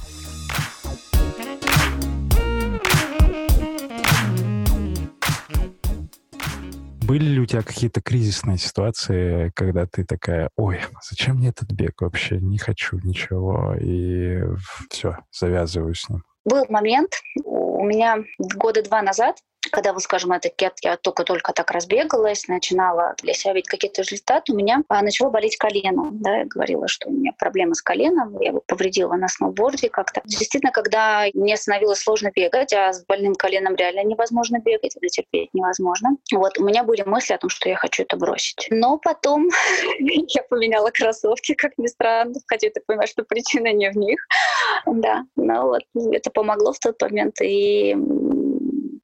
Были 7.10 7.24
ли 7.24 7.40
у 7.40 7.44
тебя 7.44 7.62
какие-то 7.62 8.00
кризисные 8.00 8.56
ситуации, 8.56 9.50
когда 9.56 9.84
ты 9.84 10.04
такая, 10.04 10.48
ой, 10.54 10.78
зачем 11.02 11.38
мне 11.38 11.48
этот 11.48 11.72
бег 11.72 12.02
вообще, 12.02 12.38
не 12.38 12.56
хочу 12.56 13.00
ничего, 13.02 13.74
и 13.74 14.40
все, 14.88 15.16
завязываю 15.32 15.92
с 15.92 16.08
ним? 16.08 16.22
Был 16.44 16.66
момент, 16.68 17.10
у 17.44 17.84
меня 17.84 18.18
года 18.38 18.84
два 18.84 19.02
назад 19.02 19.38
когда, 19.70 19.92
вот, 19.92 20.02
скажем, 20.02 20.32
это 20.32 20.48
кет, 20.48 20.74
я 20.82 20.96
только-только 20.96 21.52
так 21.52 21.70
разбегалась, 21.70 22.48
начинала 22.48 23.14
для 23.22 23.34
себя 23.34 23.52
видеть 23.52 23.68
какие-то 23.68 24.02
результаты, 24.02 24.52
у 24.52 24.56
меня 24.56 24.82
а, 24.88 25.02
начало 25.02 25.30
болеть 25.30 25.56
колено. 25.56 26.10
Да, 26.12 26.38
я 26.38 26.44
говорила, 26.44 26.88
что 26.88 27.08
у 27.08 27.12
меня 27.12 27.32
проблемы 27.38 27.74
с 27.74 27.82
коленом, 27.82 28.38
я 28.40 28.48
его 28.48 28.62
повредила 28.66 29.14
на 29.14 29.28
сноуборде 29.28 29.88
как-то. 29.88 30.20
Действительно, 30.24 30.72
когда 30.72 31.26
мне 31.34 31.56
становилось 31.56 32.00
сложно 32.00 32.30
бегать, 32.34 32.72
а 32.72 32.92
с 32.92 33.04
больным 33.04 33.34
коленом 33.34 33.74
реально 33.76 34.04
невозможно 34.04 34.58
бегать, 34.58 34.96
это 34.96 35.06
терпеть 35.08 35.50
невозможно. 35.52 36.10
Вот, 36.32 36.58
у 36.58 36.64
меня 36.64 36.84
были 36.84 37.02
мысли 37.02 37.34
о 37.34 37.38
том, 37.38 37.50
что 37.50 37.68
я 37.68 37.76
хочу 37.76 38.02
это 38.02 38.16
бросить. 38.16 38.66
Но 38.70 38.98
потом 38.98 39.48
я 39.98 40.42
поменяла 40.48 40.90
кроссовки, 40.90 41.54
как 41.54 41.72
ни 41.78 41.86
странно, 41.86 42.34
хотя 42.46 42.68
ты 42.70 42.80
понимаешь, 42.86 43.10
что 43.10 43.24
причина 43.24 43.72
не 43.72 43.90
в 43.90 43.96
них. 43.96 44.20
Да, 44.86 45.24
но 45.36 45.66
вот 45.66 45.82
это 46.12 46.30
помогло 46.30 46.72
в 46.72 46.78
тот 46.78 47.00
момент. 47.02 47.40
И 47.40 47.94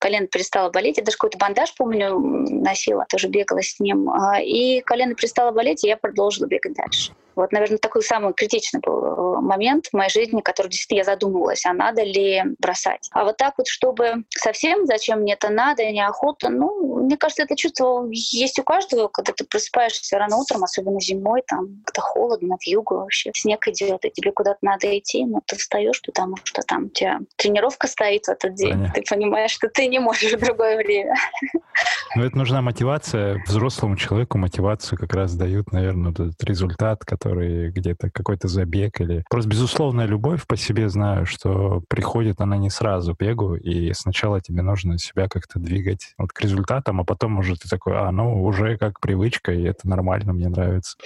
колено 0.07 0.29
перестало 0.29 0.71
болеть. 0.71 0.99
Я 0.99 1.05
даже 1.05 1.17
какой-то 1.17 1.39
бандаж, 1.39 1.75
помню, 1.75 2.19
носила, 2.19 3.07
тоже 3.09 3.29
бегала 3.29 3.61
с 3.61 3.81
ним. 3.81 4.09
А, 4.09 4.41
и 4.41 4.81
колено 4.81 5.15
перестало 5.15 5.51
болеть, 5.51 5.83
и 5.83 5.89
я 5.89 5.97
продолжила 5.97 6.47
бегать 6.47 6.75
дальше. 6.75 7.13
Вот, 7.37 7.53
наверное, 7.53 7.79
такой 7.79 8.03
самый 8.03 8.33
критичный 8.33 8.81
был 8.81 9.05
э, 9.05 9.41
момент 9.41 9.87
в 9.87 9.93
моей 9.93 10.11
жизни, 10.11 10.41
который 10.41 10.69
действительно 10.69 10.99
я 10.99 11.05
задумывалась, 11.05 11.65
а 11.67 11.73
надо 11.73 12.03
ли 12.03 12.43
бросать. 12.59 13.09
А 13.13 13.25
вот 13.25 13.37
так 13.37 13.55
вот, 13.59 13.69
чтобы 13.69 14.25
совсем, 14.31 14.87
зачем 14.87 15.21
мне 15.21 15.35
это 15.35 15.51
надо, 15.51 15.85
неохота, 15.91 16.49
ну, 16.49 17.03
мне 17.05 17.17
кажется, 17.17 17.43
это 17.43 17.55
чувство 17.57 18.07
есть 18.11 18.59
у 18.59 18.63
каждого, 18.63 19.09
когда 19.09 19.33
ты 19.33 19.45
просыпаешься 19.45 20.19
рано 20.19 20.37
утром, 20.39 20.65
особенно 20.65 21.01
зимой, 21.01 21.43
там 21.47 21.83
как-то 21.85 22.01
холодно, 22.01 22.57
в 22.59 22.67
югу 22.67 22.97
вообще, 22.97 23.31
снег 23.35 23.69
идет, 23.69 24.05
и 24.05 24.11
тебе 24.11 24.33
куда-то 24.33 24.59
надо 24.63 24.99
идти, 24.99 25.25
но 25.25 25.41
ты 25.45 25.57
встаешь, 25.57 26.01
потому 26.03 26.37
что 26.43 26.63
там 26.63 26.87
у 26.87 26.89
тебя 26.89 27.21
тренировка 27.37 27.87
стоит 27.87 28.25
в 28.25 28.31
этот 28.31 28.55
день, 28.55 28.73
Понятно. 28.73 28.95
ты 28.95 29.03
понимаешь, 29.09 29.51
что 29.51 29.69
ты 29.69 29.87
не 29.89 29.99
можешь 29.99 30.33
в 30.33 30.41
другое 30.41 30.77
время. 30.79 31.15
Ну, 32.15 32.25
это 32.25 32.37
нужна 32.39 32.63
мотивация. 32.63 33.43
Взрослому 33.47 33.97
человеку 33.97 34.39
мотивацию 34.39 34.99
как 34.99 35.13
раз 35.13 35.35
дают, 35.35 35.73
наверное, 35.73 36.13
этот 36.13 36.43
результат, 36.45 37.05
который 37.05 37.26
который 37.27 37.71
где-то 37.71 38.11
какой-то 38.11 38.49
забег 38.49 39.01
или... 39.01 39.25
Просто 39.29 39.51
безусловная 39.51 40.07
любовь 40.07 40.47
по 40.47 40.57
себе 40.57 40.89
знаю, 40.89 41.27
что 41.27 41.83
приходит 41.89 42.41
она 42.41 42.57
не 42.57 42.71
сразу 42.71 43.17
бегу, 43.19 43.57
и 43.57 43.93
сначала 43.93 44.41
тебе 44.41 44.63
нужно 44.63 44.99
себя 44.99 45.29
как-то 45.29 45.59
двигать 45.59 46.15
вот 46.19 46.33
к 46.33 46.41
результатам, 46.41 47.01
а 47.01 47.05
потом 47.05 47.39
уже 47.39 47.57
ты 47.57 47.69
такой, 47.69 47.97
а, 47.97 48.11
ну, 48.13 48.45
уже 48.45 48.79
как 48.79 49.01
привычка, 49.01 49.53
и 49.53 49.65
это 49.65 49.89
нормально, 49.89 50.33
мне 50.33 50.49
нравится. 50.49 50.97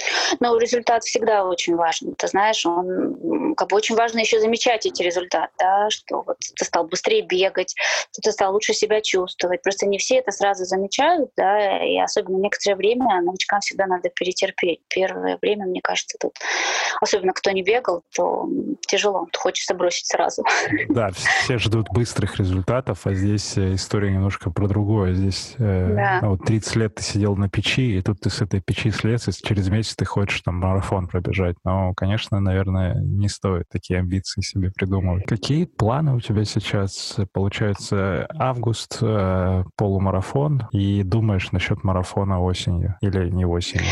Ну, 0.41 0.59
результат 0.59 1.05
всегда 1.05 1.45
очень 1.45 1.77
важен. 1.77 2.15
Ты 2.15 2.29
знаешь, 2.29 2.65
он 2.67 3.55
как 3.55 3.69
бы 3.69 3.77
очень 3.77 3.97
важно 3.97 4.19
еще 4.19 4.41
замечать 4.41 4.87
эти 4.87 5.03
результаты, 5.03 5.53
да, 5.59 5.89
что 5.91 6.23
вот 6.27 6.37
ты 6.39 6.65
стал 6.65 6.87
быстрее 6.87 7.23
бегать, 7.23 7.75
ты 8.23 8.33
стал 8.33 8.53
лучше 8.53 8.75
себя 8.75 9.01
чувствовать. 9.01 9.63
Просто 9.63 9.87
не 9.87 9.99
все 9.99 10.17
это 10.17 10.33
сразу 10.33 10.65
замечают, 10.65 11.31
да, 11.37 11.83
и 11.85 11.99
особенно 11.99 12.37
некоторое 12.37 12.77
время 12.77 13.21
новичкам 13.23 13.61
всегда 13.61 13.87
надо 13.87 14.11
перетерпеть. 14.11 14.81
Первое 14.89 15.39
время, 15.41 15.67
мне 15.67 15.81
кажется, 15.81 16.10
кажется, 16.11 16.17
тут, 16.21 16.33
особенно 17.01 17.33
кто 17.33 17.51
не 17.51 17.63
бегал, 17.63 18.03
то 18.15 18.49
тяжело, 18.87 19.27
хочется 19.37 19.75
бросить 19.75 20.07
сразу. 20.07 20.45
Да, 20.89 21.11
все 21.11 21.59
ждут 21.59 21.89
быстрых 21.91 22.39
результатов, 22.39 23.07
а 23.07 23.15
здесь 23.15 23.57
э, 23.57 23.75
история 23.75 24.11
немножко 24.11 24.51
про 24.51 24.67
другое. 24.67 25.15
Здесь 25.15 25.55
э, 25.59 25.95
да. 25.95 26.21
вот 26.23 26.45
30 26.45 26.77
лет 26.77 26.95
ты 26.97 27.03
сидел 27.03 27.37
на 27.37 27.49
печи, 27.49 27.97
и 27.97 28.03
тут 28.03 28.21
ты 28.21 28.31
с 28.31 28.41
этой 28.41 28.61
печи 28.61 28.91
слез, 28.91 29.29
и 29.29 29.33
через 29.33 29.69
месяц 29.69 29.95
ты 29.97 30.05
хочешь 30.05 30.41
там 30.41 30.57
марафон 30.57 31.07
пробежать. 31.07 31.57
Но, 31.65 31.95
конечно, 31.95 32.41
наверное, 32.41 32.95
не 32.95 33.29
стоит 33.29 33.67
такие 33.71 34.01
амбиции 34.01 34.41
себе 34.41 34.71
придумывать. 34.71 35.27
Какие 35.27 35.67
планы 35.67 36.15
у 36.15 36.21
тебя 36.21 36.45
сейчас? 36.45 37.17
Получается, 37.33 38.27
август, 38.39 38.99
э, 39.01 39.65
полумарафон, 39.77 40.69
и 40.73 41.03
думаешь 41.03 41.53
насчет 41.53 41.85
марафона 41.85 42.43
осенью 42.43 42.97
или 43.01 43.29
не 43.31 43.45
осенью? 43.45 43.87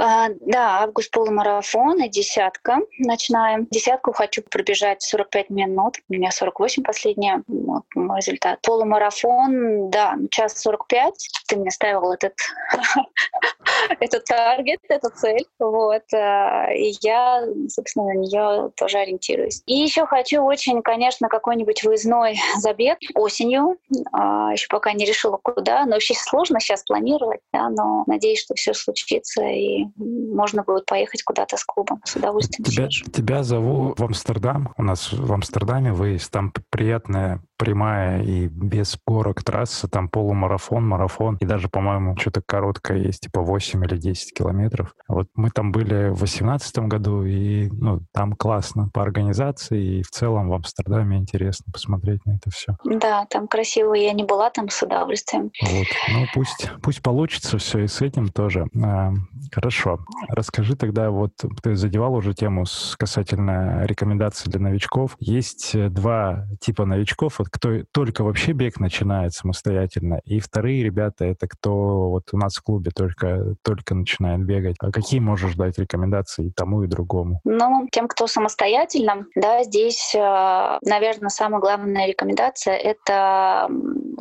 А, 0.00 0.28
да, 0.40 0.82
август 0.82 1.10
полумарафон 1.10 2.00
и 2.00 2.08
десятка. 2.08 2.78
Начинаем. 3.00 3.66
Десятку 3.70 4.12
хочу 4.12 4.42
пробежать 4.42 5.02
45 5.02 5.50
минут. 5.50 5.96
У 6.08 6.12
меня 6.12 6.30
48 6.30 6.84
последняя 6.84 7.42
мой 7.48 8.16
результат. 8.16 8.60
Полумарафон, 8.62 9.90
да, 9.90 10.14
час 10.30 10.56
45. 10.60 11.28
Ты 11.48 11.56
мне 11.56 11.70
ставил 11.70 12.12
этот, 12.12 12.34
этот 14.00 14.24
таргет, 14.24 14.80
эту 14.88 15.10
цель. 15.10 15.46
Вот. 15.58 16.02
А, 16.14 16.70
и 16.72 16.94
я, 17.00 17.42
собственно, 17.68 18.06
на 18.06 18.18
нее 18.18 18.70
тоже 18.76 18.98
ориентируюсь. 18.98 19.62
И 19.66 19.74
еще 19.74 20.06
хочу 20.06 20.42
очень, 20.42 20.82
конечно, 20.82 21.28
какой-нибудь 21.28 21.82
выездной 21.84 22.38
забег 22.58 22.98
осенью. 23.14 23.78
А, 24.12 24.52
еще 24.52 24.66
пока 24.68 24.92
не 24.92 25.04
решила, 25.04 25.38
куда. 25.38 25.84
Но 25.86 25.92
вообще 25.92 26.14
сложно 26.14 26.60
сейчас 26.60 26.82
планировать, 26.84 27.40
да, 27.52 27.70
но 27.70 28.04
надеюсь, 28.06 28.40
что 28.40 28.54
все 28.54 28.74
случится. 28.74 29.42
И 29.42 29.86
можно 29.96 30.62
будет 30.62 30.86
поехать 30.86 31.22
куда-то 31.22 31.56
с 31.56 31.64
клубом. 31.64 32.02
С 32.04 32.16
удовольствием. 32.16 32.64
Тебя, 32.64 32.88
тебя 32.88 33.42
зову 33.42 33.94
в 33.96 34.04
Амстердам. 34.04 34.74
У 34.76 34.82
нас 34.82 35.12
в 35.12 35.32
Амстердаме 35.32 35.92
выезд. 35.92 36.30
Там 36.30 36.52
приятная 36.70 37.40
прямая 37.58 38.22
и 38.22 38.46
без 38.46 38.96
горок 39.06 39.42
трасса, 39.42 39.88
там 39.88 40.08
полумарафон, 40.08 40.86
марафон, 40.86 41.36
и 41.40 41.44
даже, 41.44 41.68
по-моему, 41.68 42.16
что-то 42.16 42.40
короткое 42.40 42.98
есть, 42.98 43.22
типа 43.24 43.42
8 43.42 43.84
или 43.84 43.96
10 43.96 44.32
километров. 44.32 44.94
Вот 45.08 45.28
мы 45.34 45.50
там 45.50 45.72
были 45.72 46.08
в 46.10 46.18
2018 46.18 46.78
году, 46.80 47.24
и 47.24 47.68
ну, 47.72 48.00
там 48.12 48.34
классно 48.34 48.88
по 48.94 49.02
организации, 49.02 49.98
и 49.98 50.02
в 50.02 50.10
целом 50.10 50.48
в 50.48 50.54
Амстердаме 50.54 51.18
интересно 51.18 51.72
посмотреть 51.72 52.24
на 52.24 52.36
это 52.36 52.50
все. 52.50 52.76
Да, 52.84 53.26
там 53.26 53.48
красиво, 53.48 53.94
я 53.94 54.12
не 54.12 54.24
была 54.24 54.50
там 54.50 54.68
с 54.68 54.82
удовольствием. 54.82 55.50
Вот, 55.60 55.86
ну 56.12 56.26
пусть, 56.32 56.70
пусть 56.82 57.02
получится 57.02 57.58
все 57.58 57.80
и 57.80 57.88
с 57.88 58.00
этим 58.00 58.28
тоже. 58.28 58.66
А, 58.82 59.12
хорошо. 59.52 59.98
Расскажи 60.28 60.76
тогда, 60.76 61.10
вот 61.10 61.32
ты 61.62 61.74
задевал 61.74 62.14
уже 62.14 62.34
тему 62.34 62.66
с 62.66 62.94
касательно 62.96 63.84
рекомендаций 63.84 64.50
для 64.50 64.60
новичков. 64.60 65.16
Есть 65.18 65.76
два 65.92 66.46
типа 66.60 66.84
новичков, 66.84 67.38
вот 67.38 67.47
кто 67.50 67.82
только 67.92 68.24
вообще 68.24 68.52
бег 68.52 68.80
начинает 68.80 69.32
самостоятельно, 69.32 70.20
и 70.24 70.40
вторые 70.40 70.82
ребята— 70.82 71.24
это 71.26 71.48
кто 71.48 72.10
вот 72.10 72.24
у 72.32 72.36
нас 72.36 72.56
в 72.56 72.62
клубе 72.62 72.90
только, 72.94 73.54
только 73.62 73.94
начинает 73.94 74.44
бегать. 74.44 74.76
А 74.80 74.90
какие 74.90 75.20
можешь 75.20 75.54
дать 75.54 75.78
рекомендации 75.78 76.46
и 76.46 76.50
тому, 76.50 76.82
и 76.82 76.86
другому? 76.86 77.40
Ну, 77.44 77.88
тем, 77.90 78.08
кто 78.08 78.26
самостоятельно, 78.26 79.26
да, 79.34 79.64
здесь, 79.64 80.14
э, 80.14 80.78
наверное, 80.82 81.28
самая 81.28 81.60
главная 81.60 82.06
рекомендация— 82.06 82.74
это 82.76 83.68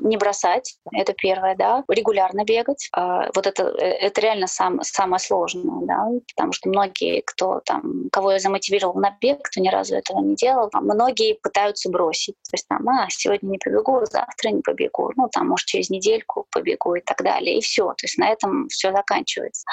не 0.02 0.18
бросать, 0.18 0.78
это 0.92 1.14
первое, 1.14 1.56
да, 1.56 1.84
регулярно 1.88 2.44
бегать. 2.44 2.90
А, 2.94 3.30
вот 3.36 3.48
это, 3.48 3.64
э, 3.64 3.86
это 3.86 4.22
реально 4.22 4.48
сам, 4.48 4.80
самое 4.82 5.20
сложное, 5.20 5.86
да, 5.86 6.08
потому 6.36 6.54
что 6.54 6.70
многие, 6.70 7.22
кто 7.26 7.62
там, 7.66 8.10
кого 8.12 8.34
я 8.34 8.40
замотивировал 8.40 8.96
на 8.96 9.16
бег, 9.22 9.40
кто 9.44 9.62
ни 9.62 9.70
разу 9.70 9.96
этого 9.96 10.20
не 10.22 10.36
делал, 10.36 10.70
многие 10.74 11.38
пытаются 11.42 11.90
бросить. 11.90 12.36
То 12.50 12.54
есть 12.54 12.68
там, 12.68 12.88
а, 12.90 13.08
сегодня 13.18 13.50
не 13.50 13.58
побегу, 13.58 14.02
завтра 14.06 14.50
не 14.50 14.62
побегу, 14.62 15.12
ну, 15.16 15.30
там, 15.32 15.50
может, 15.50 15.66
через 15.68 15.90
недельку 15.90 16.46
побегу 16.52 16.96
и 16.96 17.02
так 17.02 17.22
далее, 17.24 17.58
и 17.58 17.62
все. 17.62 17.88
То 17.90 18.04
есть 18.04 18.18
на 18.18 18.30
этом 18.30 18.68
все 18.70 18.92
заканчивается. 18.92 19.66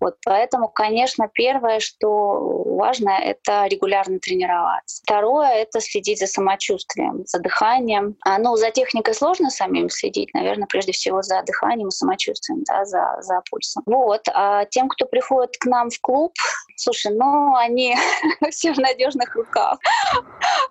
Вот, 0.00 0.16
поэтому, 0.24 0.68
конечно, 0.68 1.28
первое, 1.32 1.80
что 1.80 2.64
важно, 2.74 3.10
это 3.10 3.66
регулярно 3.66 4.18
тренироваться. 4.18 5.02
Второе— 5.02 5.48
это 5.54 5.80
следить 5.80 6.18
за 6.18 6.26
самочувствием, 6.26 7.24
за 7.26 7.38
дыханием. 7.38 8.16
А, 8.24 8.38
ну, 8.38 8.56
за 8.56 8.70
техникой 8.70 9.14
сложно 9.14 9.50
самим 9.50 9.88
следить, 9.88 10.32
наверное, 10.34 10.66
прежде 10.66 10.92
всего 10.92 11.22
за 11.22 11.42
дыханием 11.42 11.88
и 11.88 11.92
самочувствием, 11.92 12.62
да, 12.64 12.84
за, 12.84 13.16
за 13.20 13.40
пульсом. 13.50 13.82
Вот. 13.86 14.22
А 14.32 14.64
тем, 14.66 14.88
кто 14.88 15.06
приходит 15.06 15.56
к 15.58 15.66
нам 15.66 15.90
в 15.90 16.00
клуб, 16.00 16.32
слушай, 16.76 17.12
ну, 17.14 17.54
они 17.54 17.96
все 18.50 18.72
в 18.72 18.78
надежных 18.78 19.34
руках. 19.34 19.78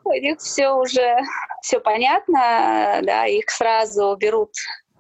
У 0.04 0.12
них 0.14 0.40
все 0.40 0.70
уже 0.72 1.18
все 1.62 1.80
понятно, 1.80 2.03
да, 3.02 3.26
их 3.26 3.50
сразу 3.50 4.16
берут 4.18 4.52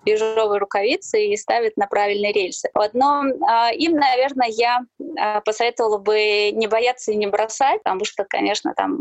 ежовые 0.05 0.59
рукавицы 0.59 1.27
и 1.27 1.37
ставят 1.37 1.77
на 1.77 1.87
правильные 1.87 2.33
рельсы. 2.33 2.69
Вот, 2.73 2.93
но 2.93 3.23
э, 3.25 3.75
им, 3.75 3.93
наверное, 3.93 4.49
я 4.49 4.81
э, 4.99 5.41
посоветовала 5.41 5.97
бы 5.97 6.51
не 6.51 6.67
бояться 6.67 7.11
и 7.11 7.15
не 7.15 7.27
бросать, 7.27 7.81
потому 7.83 8.05
что, 8.05 8.25
конечно, 8.25 8.73
там 8.75 8.97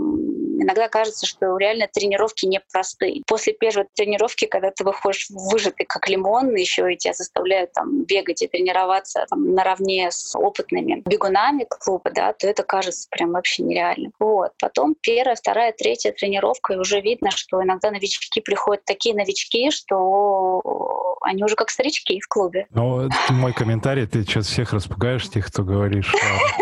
иногда 0.62 0.88
кажется, 0.88 1.26
что 1.26 1.56
реально 1.56 1.88
тренировки 1.92 2.46
непростые. 2.46 3.22
После 3.26 3.52
первой 3.52 3.86
тренировки, 3.94 4.46
когда 4.46 4.70
ты 4.70 4.84
выходишь 4.84 5.28
выжатый 5.30 5.86
как 5.86 6.08
лимон, 6.08 6.54
еще 6.54 6.92
и 6.92 6.96
тебя 6.96 7.14
заставляют 7.14 7.72
там 7.72 8.04
бегать 8.04 8.42
и 8.42 8.48
тренироваться 8.48 9.26
там, 9.28 9.54
наравне 9.54 10.10
с 10.10 10.36
опытными 10.36 11.02
бегунами 11.06 11.66
клуба, 11.68 12.10
да, 12.14 12.32
то 12.32 12.46
это 12.46 12.62
кажется 12.62 13.08
прям 13.10 13.32
вообще 13.32 13.62
нереально. 13.62 14.10
Вот. 14.18 14.52
Потом 14.60 14.94
первая, 15.00 15.36
вторая, 15.36 15.72
третья 15.72 16.12
тренировка, 16.12 16.74
и 16.74 16.76
уже 16.76 17.00
видно, 17.00 17.30
что 17.30 17.62
иногда 17.62 17.90
новички 17.90 18.40
приходят 18.40 18.84
такие 18.84 19.14
новички, 19.14 19.70
что 19.70 21.16
они 21.22 21.44
уже 21.44 21.54
как 21.54 21.70
старички 21.70 22.20
в 22.20 22.28
клубе. 22.28 22.66
Ну, 22.70 23.08
мой 23.30 23.52
комментарий, 23.52 24.06
ты 24.06 24.22
сейчас 24.22 24.46
всех 24.46 24.72
распугаешь, 24.72 25.28
тех, 25.28 25.46
кто 25.46 25.62
говоришь, 25.62 26.14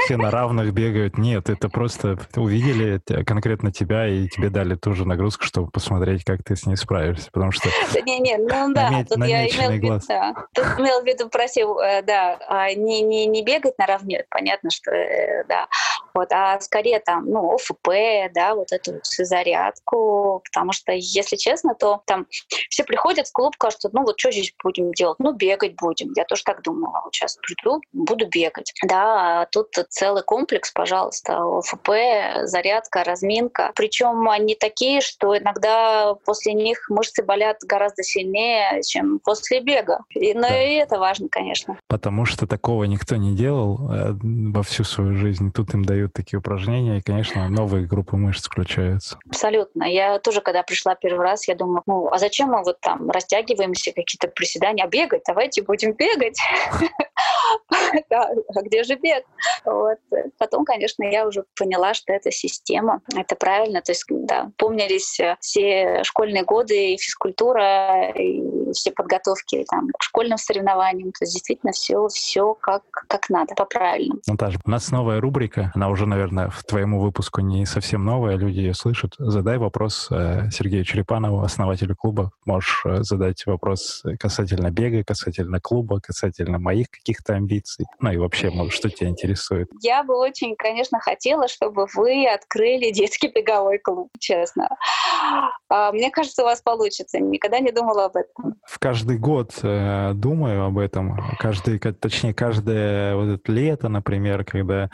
все 0.05 0.17
на 0.17 0.31
равных 0.31 0.73
бегают. 0.73 1.19
Нет, 1.19 1.51
это 1.51 1.69
просто 1.69 2.19
увидели 2.37 3.01
конкретно 3.25 3.73
тебя 3.73 3.90
тебя, 3.91 4.07
и 4.07 4.29
тебе 4.29 4.51
дали 4.51 4.77
ту 4.77 4.95
же 4.95 5.07
нагрузку, 5.07 5.45
чтобы 5.45 5.71
посмотреть, 5.71 6.25
как 6.25 6.45
ты 6.45 6.55
с 6.55 6.65
ней 6.65 6.77
справишься, 6.77 7.29
потому 7.33 7.51
что... 7.51 7.69
Не-не, 8.05 8.39
ну 8.39 8.73
да, 8.73 9.05
тут 9.09 9.27
я 9.27 9.47
имел 9.47 9.71
в 9.71 9.75
виду, 9.75 10.01
тут 10.55 10.65
имел 10.79 11.03
в 11.03 11.07
виду, 11.07 11.29
просил, 11.29 11.79
э, 11.79 12.03
да, 12.03 12.39
а 12.49 12.73
не, 12.73 13.03
не, 13.03 13.27
не 13.27 13.43
бегать 13.43 13.79
наравне, 13.79 14.25
понятно, 14.31 14.71
что, 14.71 14.93
э, 14.93 15.45
да, 15.49 15.67
вот, 16.15 16.33
а 16.33 16.61
скорее 16.61 17.01
там, 17.01 17.27
ну, 17.27 17.55
ОФП, 17.55 18.33
да, 18.35 18.55
вот 18.55 18.73
эту 18.73 19.01
зарядку, 19.03 20.43
потому 20.45 20.73
что, 20.73 20.93
если 20.93 21.37
честно, 21.37 21.75
то 21.75 22.03
там 22.07 22.27
все 22.69 22.85
приходят 22.85 23.29
в 23.29 23.33
клуб, 23.33 23.57
кажут, 23.57 23.81
ну 23.93 24.03
вот 24.03 24.19
что 24.19 24.31
здесь 24.31 24.53
будем 24.63 24.93
делать? 24.93 25.19
Ну, 25.19 25.33
бегать 25.33 25.75
будем. 25.77 26.13
Я 26.17 26.25
тоже 26.25 26.43
так 26.45 26.63
думала. 26.63 27.03
Вот 27.05 27.15
сейчас 27.15 27.37
приду, 27.37 27.81
буду 27.93 28.27
бегать. 28.29 28.73
Да, 28.87 29.43
а 29.43 29.47
тут 29.47 29.69
целый 29.89 30.23
комплекс, 30.23 30.73
пожалуйста, 30.73 31.39
ОФП, 31.39 31.91
зарядка, 32.45 33.05
разминка. 33.05 33.70
Причем 33.75 34.29
они 34.29 34.55
такие, 34.55 35.01
что 35.01 35.37
иногда 35.37 36.15
после 36.25 36.55
них 36.55 36.87
мышцы 36.89 37.23
болят 37.23 37.59
гораздо 37.63 38.03
сильнее, 38.03 38.83
чем 38.83 39.19
после 39.21 39.61
бега. 39.61 40.01
И, 40.11 40.35
но 40.35 40.43
да. 40.43 40.63
и 40.63 40.75
это 40.75 40.99
важно, 40.99 41.29
конечно. 41.29 41.79
Потому 41.89 42.25
что 42.25 42.47
такого 42.47 42.85
никто 42.85 43.17
не 43.17 43.35
делал 43.35 43.91
э, 43.91 44.13
во 44.23 44.63
всю 44.63 44.85
свою 44.85 45.15
жизнь. 45.15 45.53
Тут 45.53 45.75
им 45.75 45.85
дают 45.85 46.13
такие 46.13 46.39
упражнения, 46.39 46.99
и, 46.99 47.03
конечно, 47.03 47.49
новые 47.49 47.87
группы 47.87 48.17
мышц 48.17 48.47
включаются. 48.47 49.19
Абсолютно. 49.27 49.85
Я 49.85 50.19
тоже, 50.19 50.41
когда 50.41 50.63
пришла 50.63 50.95
первый 50.95 51.23
раз, 51.23 51.49
я 51.49 51.55
думала, 51.55 51.83
ну, 51.87 52.09
а 52.11 52.19
зачем 52.19 52.51
мы 52.51 52.63
вот 52.63 52.81
там 52.81 53.11
растягиваемся, 53.11 53.93
какие-то 53.93 54.29
приседания, 54.29 54.85
а 54.85 54.89
бегать? 54.89 55.23
Давайте 55.27 55.63
будем 55.63 55.93
бегать. 55.93 56.39
Да, 58.11 58.31
а 58.55 58.63
где 58.63 58.85
же 58.85 58.97
бег? 58.97 59.25
Вот. 59.65 59.99
Потом, 60.39 60.65
конечно, 60.65 61.05
я 61.05 61.27
уже 61.27 61.45
поняла, 61.59 61.95
что 61.95 62.13
это 62.13 62.31
система, 62.31 63.01
это 63.15 63.37
правильно. 63.37 63.83
То 63.83 63.93
есть, 63.93 64.05
да, 64.09 64.51
помнились 64.57 65.19
э, 65.21 65.37
все 65.41 66.03
школьные 66.05 66.45
годы, 66.45 66.95
и 66.95 66.97
физкультура, 66.97 68.11
и 68.11 68.43
все 68.73 68.93
подготовки 68.93 69.65
там, 69.69 69.89
к 69.99 70.03
школьным 70.03 70.39
соревнованиям. 70.39 71.13
То 71.13 71.25
есть, 71.25 71.35
действительно, 71.35 71.73
все, 71.73 72.09
все 72.09 72.55
как, 72.55 72.83
как 73.09 73.29
надо, 73.31 73.55
по-правильному. 73.55 74.21
Наташа, 74.27 74.59
у 74.65 74.71
нас 74.71 74.91
новая 74.91 75.21
рубрика, 75.21 75.73
она 75.75 75.89
уже, 75.89 76.07
наверное, 76.07 76.49
в 76.49 76.65
твоему 76.65 77.01
выпуску 77.01 77.41
не 77.41 77.67
совсем 77.67 78.05
новая, 78.05 78.37
люди 78.37 78.59
ее 78.59 78.75
слышат. 78.75 79.15
Задай 79.19 79.59
вопрос 79.59 80.09
э, 80.11 80.51
Сергею 80.51 80.85
Черепанову, 80.85 81.43
основателю 81.43 81.97
клуба. 81.97 82.33
Можешь 82.45 82.83
э, 82.85 83.03
задать 83.03 83.45
вопрос 83.47 84.03
касательно 84.19 84.71
бега, 84.71 85.05
касательно 85.05 85.61
клуба, 85.61 86.01
касательно 86.01 86.59
моих 86.59 86.87
каких-то 87.11 87.35
амбиций. 87.35 87.87
Ну 87.99 88.13
и 88.13 88.17
вообще, 88.17 88.51
может, 88.51 88.73
что 88.73 88.89
тебя 88.89 89.09
интересует? 89.09 89.69
Я 89.83 90.05
бы 90.05 90.17
очень, 90.17 90.55
конечно, 90.57 91.01
хотела, 91.01 91.49
чтобы 91.49 91.87
вы 91.95 92.27
открыли 92.27 92.91
детский 92.93 93.29
беговой 93.29 93.79
клуб, 93.79 94.11
честно. 94.19 94.69
А, 95.69 95.93
мне 95.93 96.11
кажется, 96.11 96.43
у 96.43 96.45
вас 96.45 96.63
получится. 96.63 97.19
Никогда 97.19 97.59
не 97.59 97.73
думала 97.73 98.07
об 98.07 98.17
этом. 98.17 98.55
В 98.65 98.79
каждый 98.79 99.19
год 99.19 99.59
э, 99.63 100.13
думаю 100.15 100.65
об 100.65 100.79
этом. 100.79 101.17
Каждый, 101.39 101.79
точнее, 101.79 102.35
каждое 102.35 103.17
вот 103.17 103.41
это 103.41 103.53
лето, 103.53 103.89
например, 103.89 104.45
когда 104.45 104.91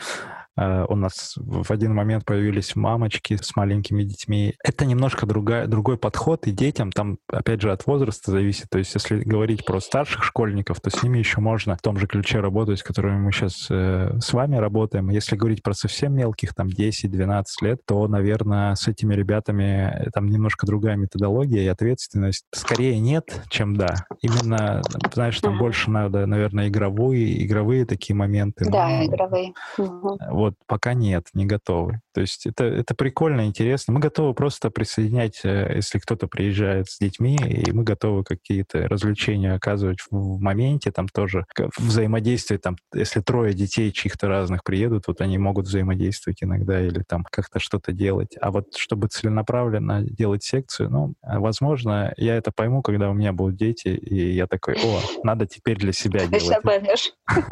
у 0.57 0.95
нас 0.95 1.35
в 1.37 1.71
один 1.71 1.93
момент 1.93 2.25
появились 2.25 2.75
мамочки 2.75 3.37
с 3.39 3.55
маленькими 3.55 4.03
детьми. 4.03 4.55
Это 4.63 4.85
немножко 4.85 5.25
другая, 5.25 5.67
другой 5.67 5.97
подход, 5.97 6.47
и 6.47 6.51
детям 6.51 6.91
там, 6.91 7.17
опять 7.27 7.61
же, 7.61 7.71
от 7.71 7.85
возраста 7.85 8.31
зависит. 8.31 8.67
То 8.69 8.79
есть, 8.79 8.93
если 8.93 9.19
говорить 9.19 9.65
про 9.65 9.79
старших 9.79 10.23
школьников, 10.23 10.81
то 10.81 10.89
с 10.89 11.03
ними 11.03 11.19
еще 11.19 11.41
можно 11.41 11.75
в 11.75 11.81
том 11.81 11.97
же 11.97 12.07
ключе 12.07 12.39
работать, 12.39 12.79
с 12.79 12.83
которыми 12.83 13.19
мы 13.19 13.31
сейчас 13.31 13.67
э, 13.69 14.17
с 14.19 14.33
вами 14.33 14.57
работаем. 14.57 15.09
Если 15.09 15.35
говорить 15.35 15.63
про 15.63 15.73
совсем 15.73 16.13
мелких, 16.15 16.53
там 16.53 16.67
10-12 16.67 17.43
лет, 17.61 17.79
то, 17.85 18.07
наверное, 18.07 18.75
с 18.75 18.87
этими 18.87 19.13
ребятами 19.13 20.05
э, 20.05 20.09
там 20.11 20.27
немножко 20.27 20.65
другая 20.65 20.95
методология 20.95 21.63
и 21.63 21.67
ответственность. 21.67 22.45
Скорее 22.53 22.99
нет, 22.99 23.41
чем 23.49 23.75
да. 23.75 23.93
Именно, 24.21 24.81
знаешь, 25.13 25.39
там 25.39 25.57
больше 25.57 25.91
надо, 25.91 26.25
наверное, 26.25 26.67
игровые, 26.69 27.45
игровые 27.45 27.85
такие 27.85 28.15
моменты. 28.15 28.65
Да, 28.69 28.87
ну, 28.87 29.05
игровые. 29.05 29.53
Вот 29.77 30.46
вот 30.47 30.55
пока 30.65 30.93
нет, 30.93 31.27
не 31.33 31.45
готовы. 31.45 32.01
То 32.13 32.21
есть 32.21 32.45
это, 32.45 32.63
это 32.63 32.95
прикольно, 32.95 33.45
интересно. 33.45 33.93
Мы 33.93 33.99
готовы 33.99 34.33
просто 34.33 34.69
присоединять, 34.69 35.41
э, 35.43 35.73
если 35.75 35.99
кто-то 35.99 36.27
приезжает 36.27 36.89
с 36.89 36.97
детьми, 36.97 37.35
и 37.35 37.71
мы 37.71 37.83
готовы 37.83 38.23
какие-то 38.23 38.87
развлечения 38.87 39.53
оказывать 39.53 39.99
в 40.09 40.39
моменте, 40.39 40.91
там 40.91 41.07
тоже 41.09 41.45
взаимодействие, 41.77 42.59
там, 42.59 42.77
если 42.93 43.19
трое 43.21 43.53
детей 43.53 43.91
чьих-то 43.91 44.27
разных 44.27 44.63
приедут, 44.63 45.07
вот 45.07 45.21
они 45.21 45.37
могут 45.37 45.67
взаимодействовать 45.67 46.41
иногда 46.41 46.81
или 46.81 47.03
там 47.07 47.25
как-то 47.29 47.59
что-то 47.59 47.91
делать. 47.91 48.35
А 48.39 48.51
вот 48.51 48.75
чтобы 48.75 49.07
целенаправленно 49.07 50.01
делать 50.03 50.43
секцию, 50.43 50.89
ну, 50.89 51.13
возможно, 51.21 52.13
я 52.17 52.35
это 52.35 52.51
пойму, 52.51 52.81
когда 52.81 53.09
у 53.09 53.13
меня 53.13 53.33
будут 53.33 53.57
дети, 53.57 53.89
и 53.89 54.31
я 54.31 54.47
такой, 54.47 54.75
о, 54.75 55.01
надо 55.23 55.45
теперь 55.45 55.77
для 55.77 55.93
себя 55.93 56.19
делать. 56.27 56.41
Сейчас 56.41 56.61
поймешь. 56.61 57.13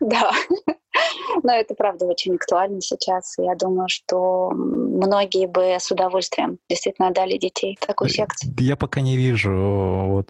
Да. 0.08 0.30
Но 1.42 1.52
это 1.52 1.74
правда 1.74 2.06
очень 2.06 2.34
актуально 2.34 2.80
сейчас. 2.80 3.34
Я 3.38 3.54
думаю, 3.54 3.88
что 3.88 4.50
многие 4.50 5.46
бы 5.46 5.76
с 5.78 5.90
удовольствием 5.90 6.58
действительно 6.68 7.10
дали 7.12 7.38
детей 7.38 7.78
такую 7.84 8.08
секцию. 8.08 8.54
Я 8.58 8.76
пока 8.76 9.00
не 9.00 9.16
вижу, 9.16 9.52
вот, 9.52 10.28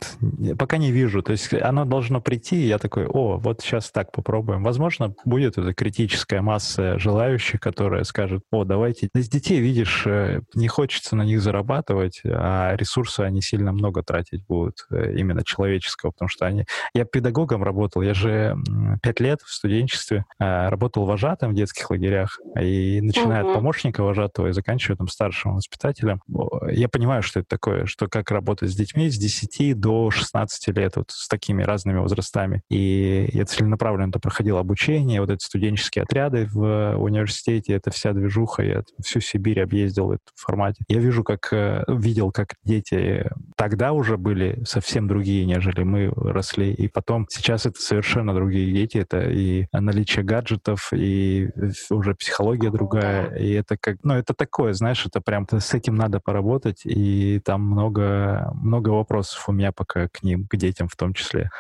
пока 0.59 0.77
не 0.77 0.91
вижу. 0.91 1.23
То 1.23 1.33
есть 1.33 1.53
оно 1.55 1.85
должно 1.85 2.21
прийти, 2.21 2.57
и 2.57 2.67
я 2.67 2.79
такой, 2.79 3.07
о, 3.07 3.39
вот 3.39 3.63
сейчас 3.63 3.91
так 3.91 4.13
попробуем. 4.13 4.63
Возможно, 4.63 5.15
будет 5.25 5.59
эта 5.59 5.73
критическая 5.75 6.41
масса 6.41 6.99
желающих, 6.99 7.61
которая 7.61 8.05
скажет, 8.05 8.43
о, 8.51 8.65
давайте. 8.65 9.09
Из 9.15 9.29
детей, 9.29 9.61
видишь, 9.61 10.07
э, 10.07 10.41
не 10.55 10.69
хочется 10.69 11.17
на 11.17 11.23
них 11.23 11.41
зарабатывать, 11.41 12.21
а 12.25 12.75
ресурсы 12.77 13.21
они 13.21 13.41
сильно 13.41 13.73
много 13.73 14.03
тратить 14.03 14.45
будут, 14.47 14.87
э, 14.91 15.15
именно 15.17 15.45
человеческого, 15.45 16.11
потому 16.11 16.29
что 16.29 16.47
они... 16.47 16.65
Я 16.95 17.05
педагогом 17.05 17.63
работал, 17.63 18.03
я 18.03 18.15
же 18.15 18.57
пять 19.03 19.21
лет 19.21 19.41
в 19.43 19.55
студенчестве 19.59 20.25
э, 20.39 20.69
работал 20.69 21.05
вожатым 21.05 21.53
в 21.53 21.55
детских 21.55 21.91
лагерях, 21.91 22.39
и 22.61 23.01
начиная 23.01 23.45
uh-huh. 23.45 23.51
от 23.51 23.55
помощника 23.55 24.03
вожатого 24.03 24.49
и 24.49 24.53
заканчивая 24.53 24.97
там 24.97 25.09
старшим 25.09 25.57
воспитателем, 25.57 26.23
я 26.71 26.89
понимаю, 26.89 27.23
что 27.23 27.41
это 27.41 27.49
такое, 27.49 27.87
что 27.87 28.09
как 28.09 28.31
работать 28.31 28.71
с 28.71 28.75
детьми 28.75 29.11
с 29.11 29.17
10 29.17 29.79
до 29.79 30.11
16 30.11 30.69
лет, 30.69 30.97
вот 30.97 31.11
с 31.11 31.29
такими 31.29 31.63
разными 31.63 31.99
возрастами. 31.99 32.63
И 32.71 33.29
я 33.33 33.45
целенаправленно 33.45 34.13
проходил 34.13 34.59
обучение, 34.59 35.21
вот 35.21 35.31
эти 35.31 35.45
студенческие 35.45 36.05
отряды 36.05 36.47
в 36.47 36.97
университете, 36.97 37.75
это 37.75 37.91
вся 37.91 38.13
движуха, 38.13 38.63
я 38.63 38.83
всю 39.05 39.21
Сибирь 39.21 39.61
объездил 39.61 40.07
в 40.07 40.11
этом 40.13 40.27
формате. 40.35 40.85
Я 40.89 40.99
вижу, 41.01 41.25
как 41.25 41.53
э, 41.53 41.85
видел, 41.89 42.31
как 42.31 42.55
дети 42.65 43.29
тогда 43.57 43.93
уже 43.93 44.17
были 44.17 44.63
совсем 44.65 45.09
другие, 45.09 45.45
нежели 45.45 45.83
мы 45.83 46.09
росли, 46.15 46.73
и 46.73 46.89
потом 46.89 47.27
сейчас 47.31 47.67
это 47.67 47.81
совершенно 47.81 48.35
другие 48.35 48.73
дети, 48.73 48.99
это 48.99 49.29
и 49.29 49.48
наличие 49.73 50.25
гаджетов, 50.25 50.93
и 50.93 51.51
уже 51.91 52.15
психология 52.15 52.71
другая, 52.71 53.35
и 53.35 53.53
это 53.53 53.77
как, 53.79 53.97
ну, 54.03 54.15
это 54.15 54.35
такое, 54.35 54.73
знаешь, 54.73 55.05
это 55.07 55.21
прям 55.21 55.47
с 55.51 55.75
этим 55.75 55.95
надо 55.95 56.21
поработать, 56.21 56.83
и 56.85 57.41
там 57.45 57.63
много, 57.63 58.51
много 58.55 58.91
вопросов 58.91 59.49
у 59.49 59.53
меня 59.53 59.73
пока 59.73 60.09
к 60.09 60.23
ним, 60.23 60.47
к 60.49 60.57
детям 60.57 60.89
в 60.89 60.97
том 60.97 61.15
числе. 61.15 61.51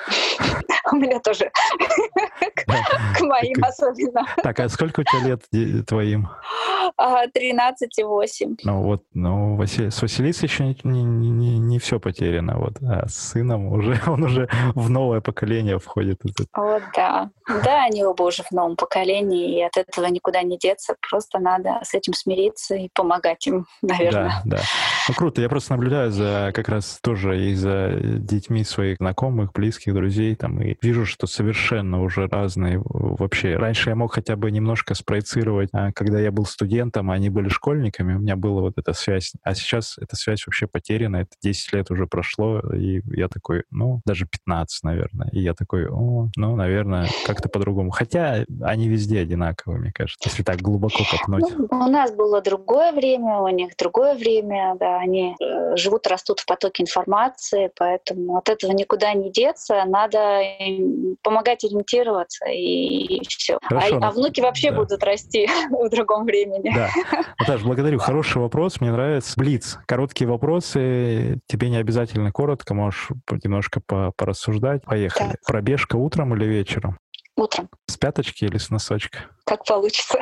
У 0.93 0.97
меня 0.97 1.21
тоже. 1.21 1.51
К 2.67 3.21
моим 3.21 3.63
особенно. 3.63 4.27
Так, 4.43 4.61
а 4.61 4.69
сколько 4.69 5.01
у 5.01 5.05
тебя 5.05 5.37
лет 5.53 5.87
твоим? 5.87 6.29
13 6.97 7.99
и 7.99 8.03
8. 8.03 8.57
Ну 8.65 8.83
вот, 8.83 9.05
ну, 9.13 9.61
с 9.63 10.03
Василисой 10.03 10.49
еще 10.49 10.65
не, 10.65 11.03
не, 11.03 11.31
не, 11.31 11.59
не 11.59 11.79
все 11.79 12.01
потеряно, 12.01 12.59
вот, 12.59 12.79
а 12.83 13.07
с 13.09 13.17
сыном 13.17 13.67
уже, 13.67 14.01
он 14.07 14.25
уже 14.25 14.49
в 14.75 14.91
новое 14.91 15.21
поколение 15.21 15.79
входит. 15.79 16.21
Вот, 16.55 16.83
да. 16.95 17.31
Да, 17.65 17.78
они 17.85 18.05
оба 18.05 18.23
уже 18.25 18.43
в 18.43 18.53
новом 18.53 18.77
поколении, 18.77 19.59
и 19.59 19.63
от 19.63 19.77
этого 19.77 20.07
никуда 20.07 20.43
не 20.43 20.59
деться, 20.59 20.97
просто 21.09 21.39
надо 21.39 21.81
с 21.83 21.95
этим 21.95 22.13
смириться 22.13 22.75
и 22.75 22.89
помогать 22.93 23.47
им, 23.47 23.67
наверное. 23.83 24.43
Да, 24.45 24.57
да. 24.57 24.63
Ну, 25.09 25.15
круто, 25.15 25.41
я 25.41 25.49
просто 25.49 25.75
наблюдаю 25.75 26.11
за 26.11 26.53
как 26.55 26.69
раз 26.69 26.99
тоже 27.03 27.51
и 27.51 27.55
за 27.55 27.93
детьми 27.99 28.65
своих 28.65 28.99
знакомых, 28.99 29.53
близких, 29.53 29.95
друзей, 29.95 30.35
там, 30.35 30.61
и 30.61 30.77
вижу, 30.83 31.07
что 31.07 31.27
совершенно 31.27 32.03
уже 32.03 32.27
разные 32.27 32.81
вообще. 32.85 33.57
Раньше 33.57 33.91
я 33.91 33.97
мог 33.97 34.15
хотя 34.15 34.37
бы 34.37 34.51
немножко 34.51 34.95
спроецировать, 34.95 35.71
а, 35.73 35.93
когда 35.93 36.21
я 36.21 36.31
был 36.31 36.45
студентом, 36.45 37.11
а 37.11 37.15
они 37.15 37.31
были 37.31 37.49
школьниками, 37.49 38.15
у 38.15 38.19
меня 38.19 38.37
была 38.37 38.61
вот 38.61 38.75
эта 38.77 38.93
связь. 38.93 39.33
А 39.43 39.55
сейчас 39.55 39.99
эта 39.99 40.17
связь 40.17 40.47
вообще 40.47 40.67
потеряна, 40.67 41.19
это 41.19 41.31
10 41.43 41.73
лет 41.73 41.91
уже 41.91 42.07
прошло, 42.07 42.61
и 42.75 43.01
я 43.17 43.29
такой, 43.29 43.65
ну, 43.71 44.01
даже 44.05 44.27
15, 44.27 44.83
наверное. 44.85 45.29
И 45.33 45.41
я 45.41 45.55
такой, 45.55 45.89
о, 45.89 46.29
ну, 46.37 46.57
наверное, 46.57 47.09
как-то 47.27 47.49
по-другому. 47.69 47.91
Хотя 47.91 48.45
они 48.63 48.89
везде 48.89 49.21
одинаковые, 49.21 49.81
мне 49.81 49.93
кажется, 49.93 50.29
если 50.29 50.43
так 50.43 50.61
глубоко 50.61 51.05
копнуть. 51.11 51.45
Ну, 51.57 51.67
у 51.71 51.91
нас 51.91 52.13
было 52.13 52.41
другое 52.41 52.93
время, 52.93 53.39
у 53.41 53.49
них 53.49 53.77
другое 53.77 54.15
время, 54.15 54.77
да, 54.79 54.99
они 54.99 55.37
э, 55.41 55.77
живут, 55.77 56.07
растут 56.07 56.41
в 56.41 56.47
потоке 56.47 56.83
информации, 56.83 57.71
поэтому 57.77 58.39
от 58.39 58.49
этого 58.49 58.73
никуда 58.73 59.13
не 59.13 59.31
деться, 59.31 59.85
надо 59.87 60.41
помогать 61.23 61.65
ориентироваться 61.65 62.47
и 62.47 63.21
все. 63.29 63.59
Хорошо, 63.63 63.97
а, 63.97 64.01
ну, 64.01 64.07
а 64.07 64.11
внуки 64.11 64.41
вообще 64.41 64.71
да. 64.71 64.79
будут 64.79 65.03
расти 65.05 65.49
в 65.71 65.89
другом 65.91 66.25
времени. 66.25 66.73
Да. 66.75 66.89
Наташа, 67.39 67.65
благодарю. 67.65 67.99
Хороший 67.99 68.39
вопрос, 68.39 68.81
мне 68.81 68.93
нравится. 68.93 69.35
Блиц. 69.37 69.79
Короткие 69.87 70.29
вопросы. 70.29 71.41
Тебе 71.47 71.71
не 71.71 71.77
обязательно 71.77 72.33
коротко, 72.33 72.75
можешь 72.75 73.09
немножко 73.43 73.81
порассуждать. 74.17 74.85
Поехали. 74.85 75.31
Так. 75.31 75.41
Пробежка 75.47 75.97
утром 75.97 76.35
или 76.35 76.45
вечером? 76.45 76.99
Утром. 77.39 77.69
С 77.87 77.97
пяточки 77.97 78.45
или 78.47 78.59
с 78.59 78.69
носочка? 78.69 79.21
Как 79.45 79.65
получится. 79.65 80.19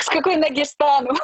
С 0.00 0.06
какой 0.06 0.36
ноги 0.36 0.62
стану? 0.62 1.14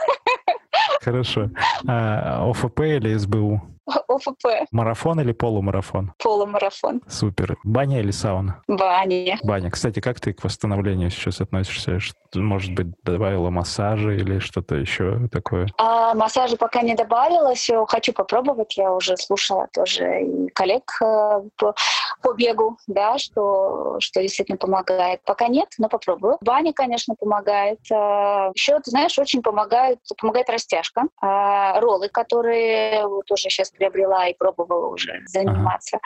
Хорошо. 1.01 1.51
А, 1.87 2.51
ОФП 2.51 2.81
или 2.81 3.17
СБУ? 3.17 3.63
ОФП. 4.09 4.67
Марафон 4.71 5.21
или 5.21 5.33
полумарафон? 5.33 6.13
Полумарафон. 6.23 7.03
Супер. 7.09 7.57
Баня 7.65 8.01
или 8.01 8.11
сауна? 8.11 8.63
Баня. 8.67 9.39
Баня. 9.43 9.71
Кстати, 9.71 10.01
как 10.01 10.21
ты 10.21 10.33
к 10.33 10.45
восстановлению 10.45 11.11
сейчас 11.11 11.41
относишься? 11.41 11.99
Может 12.35 12.75
быть, 12.75 12.89
добавила 13.03 13.51
массажи 13.51 14.17
или 14.17 14.39
что-то 14.39 14.75
еще 14.75 15.29
такое? 15.29 15.69
А, 15.79 16.15
массажи 16.15 16.57
пока 16.57 16.83
не 16.83 16.95
добавила, 16.95 17.55
все 17.55 17.85
хочу 17.87 18.13
попробовать. 18.13 18.77
Я 18.77 18.93
уже 18.93 19.17
слушала 19.17 19.69
тоже 19.73 20.23
и 20.23 20.49
коллег 20.49 20.91
э, 21.03 21.43
по, 21.57 21.75
по 22.23 22.33
бегу, 22.33 22.79
да, 22.87 23.19
что, 23.19 23.97
что 24.01 24.21
действительно 24.21 24.59
помогает. 24.59 25.21
Пока 25.25 25.49
нет, 25.49 25.69
но 25.79 25.89
попробую. 25.89 26.39
Баня, 26.41 26.73
конечно, 26.73 27.15
помогает. 27.15 27.79
А, 27.93 28.51
еще, 28.55 28.79
ты 28.81 28.91
знаешь, 28.91 29.19
очень 29.19 29.43
помогает, 29.43 30.01
помогает 30.21 30.51
растяжка. 30.51 31.05
А, 31.21 31.81
роллы, 31.81 32.09
которые 32.09 33.05
тоже 33.27 33.49
сейчас 33.49 33.71
приобрела 33.77 34.29
и 34.29 34.35
пробовала 34.35 34.87
уже 34.87 35.23
заниматься. 35.27 35.97
Ага. 35.97 36.03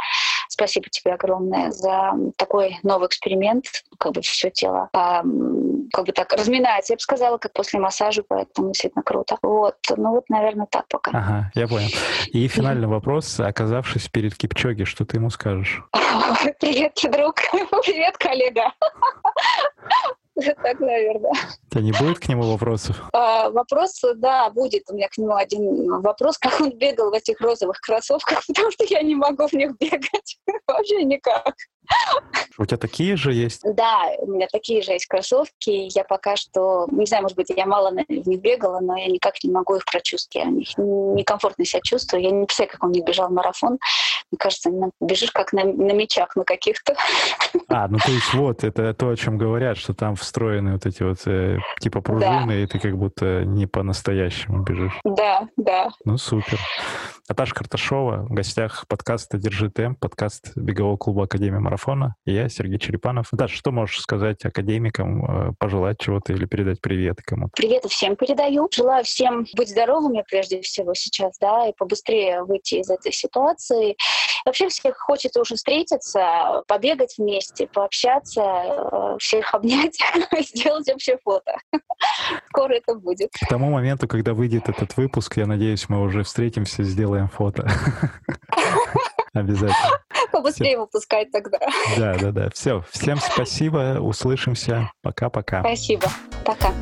Спасибо 0.49 0.89
тебе 0.91 1.15
огромное 1.15 1.71
за 1.71 2.13
такой 2.37 2.79
новый 2.83 3.07
эксперимент. 3.07 3.67
Как 3.99 4.13
бы 4.13 4.21
все 4.21 4.51
тело 4.51 4.89
а, 4.93 5.23
как 5.93 6.07
бы 6.07 6.13
так 6.13 6.33
разминается. 6.33 6.93
Я 6.93 6.97
бы 6.97 7.01
сказала, 7.01 7.39
как 7.39 7.53
после 7.53 7.79
массажа, 7.79 8.23
поэтому 8.27 8.69
действительно 8.69 9.03
круто. 9.03 9.37
Вот. 9.43 9.77
Ну 9.97 10.11
вот, 10.11 10.29
наверное, 10.29 10.67
так 10.67 10.87
пока. 10.89 11.11
Ага, 11.13 11.51
я 11.55 11.69
понял. 11.69 11.89
И 12.33 12.49
финальный 12.49 12.89
вопрос. 12.89 13.39
Оказавшись 13.41 14.09
перед 14.09 14.35
Кипчоги, 14.35 14.85
что 14.85 15.05
ты 15.05 15.17
ему 15.19 15.31
скажешь? 15.31 15.83
Привет, 16.61 16.99
друг. 17.05 17.37
Привет, 17.85 18.19
коллега. 18.19 18.73
Так, 20.63 20.81
наверное. 20.81 21.33
Тебя 21.71 21.83
не 21.83 21.93
будет 21.93 22.19
к 22.19 22.29
нему 22.29 22.43
вопросов? 22.43 22.97
А, 23.13 23.51
вопрос, 23.51 24.01
да, 24.17 24.51
будет. 24.51 24.85
У 24.91 24.95
меня 24.95 25.09
к 25.09 25.19
нему 25.19 25.35
один 25.35 26.01
вопрос. 26.01 26.39
Как 26.39 26.61
он 26.61 26.71
бегал 26.71 27.11
в 27.11 27.15
этих 27.15 27.41
розовых 27.41 27.81
кроссовках? 27.81 28.45
Потому 28.47 28.71
что 28.71 28.85
я 28.85 29.03
не 29.03 29.15
могу 29.15 29.47
в 29.47 29.53
них 29.53 29.77
бегать. 29.79 30.39
Вообще 30.67 31.05
никак. 31.05 31.55
У 32.59 32.67
тебя 32.67 32.77
такие 32.77 33.17
же 33.17 33.33
есть? 33.33 33.63
Да, 33.65 34.11
у 34.19 34.27
меня 34.27 34.47
такие 34.53 34.83
же 34.83 34.93
есть 34.93 35.07
кроссовки. 35.07 35.89
Я 35.95 36.05
пока 36.05 36.37
что, 36.37 36.87
не 36.91 37.07
знаю, 37.07 37.23
может 37.23 37.37
быть, 37.37 37.51
я 37.51 37.67
мало 37.67 37.91
в 37.91 38.29
них 38.29 38.41
бегала, 38.41 38.81
но 38.81 38.97
я 38.97 39.07
никак 39.07 39.43
не 39.43 39.51
могу 39.51 39.77
их 39.77 39.85
прочувствовать. 39.85 40.47
Я 40.47 40.51
в 40.51 40.55
них 40.55 40.69
некомфортно 40.77 41.65
себя 41.65 41.81
чувствую. 41.83 42.23
Я 42.23 42.31
не 42.31 42.45
представляю, 42.45 42.73
как 42.73 42.85
он 42.85 42.93
не 42.93 43.01
бежал 43.01 43.31
марафон. 43.31 43.79
Мне 44.31 44.39
кажется, 44.39 44.71
бежишь 45.01 45.33
как 45.33 45.53
на, 45.53 45.65
на 45.65 45.93
мечах 45.93 46.37
на 46.37 46.45
каких-то. 46.45 46.95
А, 47.69 47.89
ну 47.89 47.99
то 47.99 48.11
есть 48.11 48.33
вот, 48.35 48.65
это 48.65 48.95
то, 48.95 49.09
о 49.09 49.17
чем 49.17 49.39
говорят, 49.39 49.77
что 49.77 49.95
там 49.95 50.15
встроены 50.17 50.73
вот 50.75 50.87
эти 50.87 51.03
вот 51.03 51.19
э, 51.27 51.59
типа 51.81 52.01
пружины, 52.01 52.47
да. 52.47 52.59
и 52.59 52.67
ты 52.67 52.79
как 52.79 52.97
будто 52.97 53.45
не 53.45 53.67
по-настоящему 53.67 54.63
бежишь. 54.63 54.99
Да, 55.05 55.49
да. 55.57 55.91
Ну 56.05 56.17
супер. 56.17 56.59
Наташа 57.29 57.55
Карташова 57.55 58.27
в 58.29 58.33
гостях 58.33 58.87
подкаста 58.89 59.39
«Держи 59.39 59.71
темп», 59.71 60.01
подкаст 60.01 60.51
бегового 60.57 60.97
клуба 60.97 61.25
Академия 61.25 61.61
Марафона. 61.61 62.17
И 62.25 62.33
я, 62.33 62.49
Сергей 62.49 62.81
Черепанов. 62.81 63.29
Наташа, 63.31 63.55
что 63.55 63.71
можешь 63.71 64.01
сказать 64.01 64.45
академикам, 64.45 65.51
э, 65.51 65.53
пожелать 65.59 65.99
чего-то 66.01 66.33
или 66.33 66.47
передать 66.47 66.81
привет 66.81 67.19
кому-то? 67.25 67.53
Привет 67.55 67.85
всем 67.85 68.17
передаю. 68.17 68.69
Желаю 68.73 69.05
всем 69.05 69.47
быть 69.57 69.71
здоровыми 69.71 70.25
прежде 70.29 70.61
всего 70.61 70.93
сейчас, 70.95 71.39
да, 71.41 71.69
и 71.69 71.73
побыстрее 71.73 72.43
выйти 72.43 72.77
из 72.77 72.91
этой 72.91 73.13
ситуации. 73.13 73.97
Вообще 74.45 74.69
всех 74.69 74.97
хочется 74.99 75.41
уже 75.41 75.57
встретиться, 75.57 76.63
побегать 76.67 77.15
вместе, 77.19 77.67
пообщаться, 77.67 78.43
э, 78.43 79.17
всех 79.19 79.55
обнять, 79.55 79.99
сделать 80.41 80.89
вообще 80.89 81.19
фото. 81.23 81.57
Скоро 82.49 82.75
это 82.75 82.95
будет. 82.95 83.31
К 83.33 83.49
тому 83.49 83.71
моменту, 83.71 84.09
когда 84.09 84.35
выйдет 84.35 84.69
этот 84.69 84.97
выпуск, 84.97 85.37
я 85.37 85.47
надеюсь, 85.47 85.89
мы 85.89 86.01
уже 86.01 86.23
встретимся, 86.23 86.83
сделаем 86.83 87.29
фото. 87.29 87.69
Обязательно. 89.33 90.01
Побыстрее 90.33 90.73
Все. 90.77 90.81
выпускать 90.81 91.31
тогда. 91.31 91.59
Да, 91.97 92.17
да, 92.19 92.33
да. 92.33 92.51
Все. 92.51 92.85
Всем 92.91 93.19
спасибо. 93.19 93.99
Услышимся. 94.01 94.91
Пока-пока. 95.03 95.61
Спасибо. 95.61 96.09
Пока. 96.45 96.73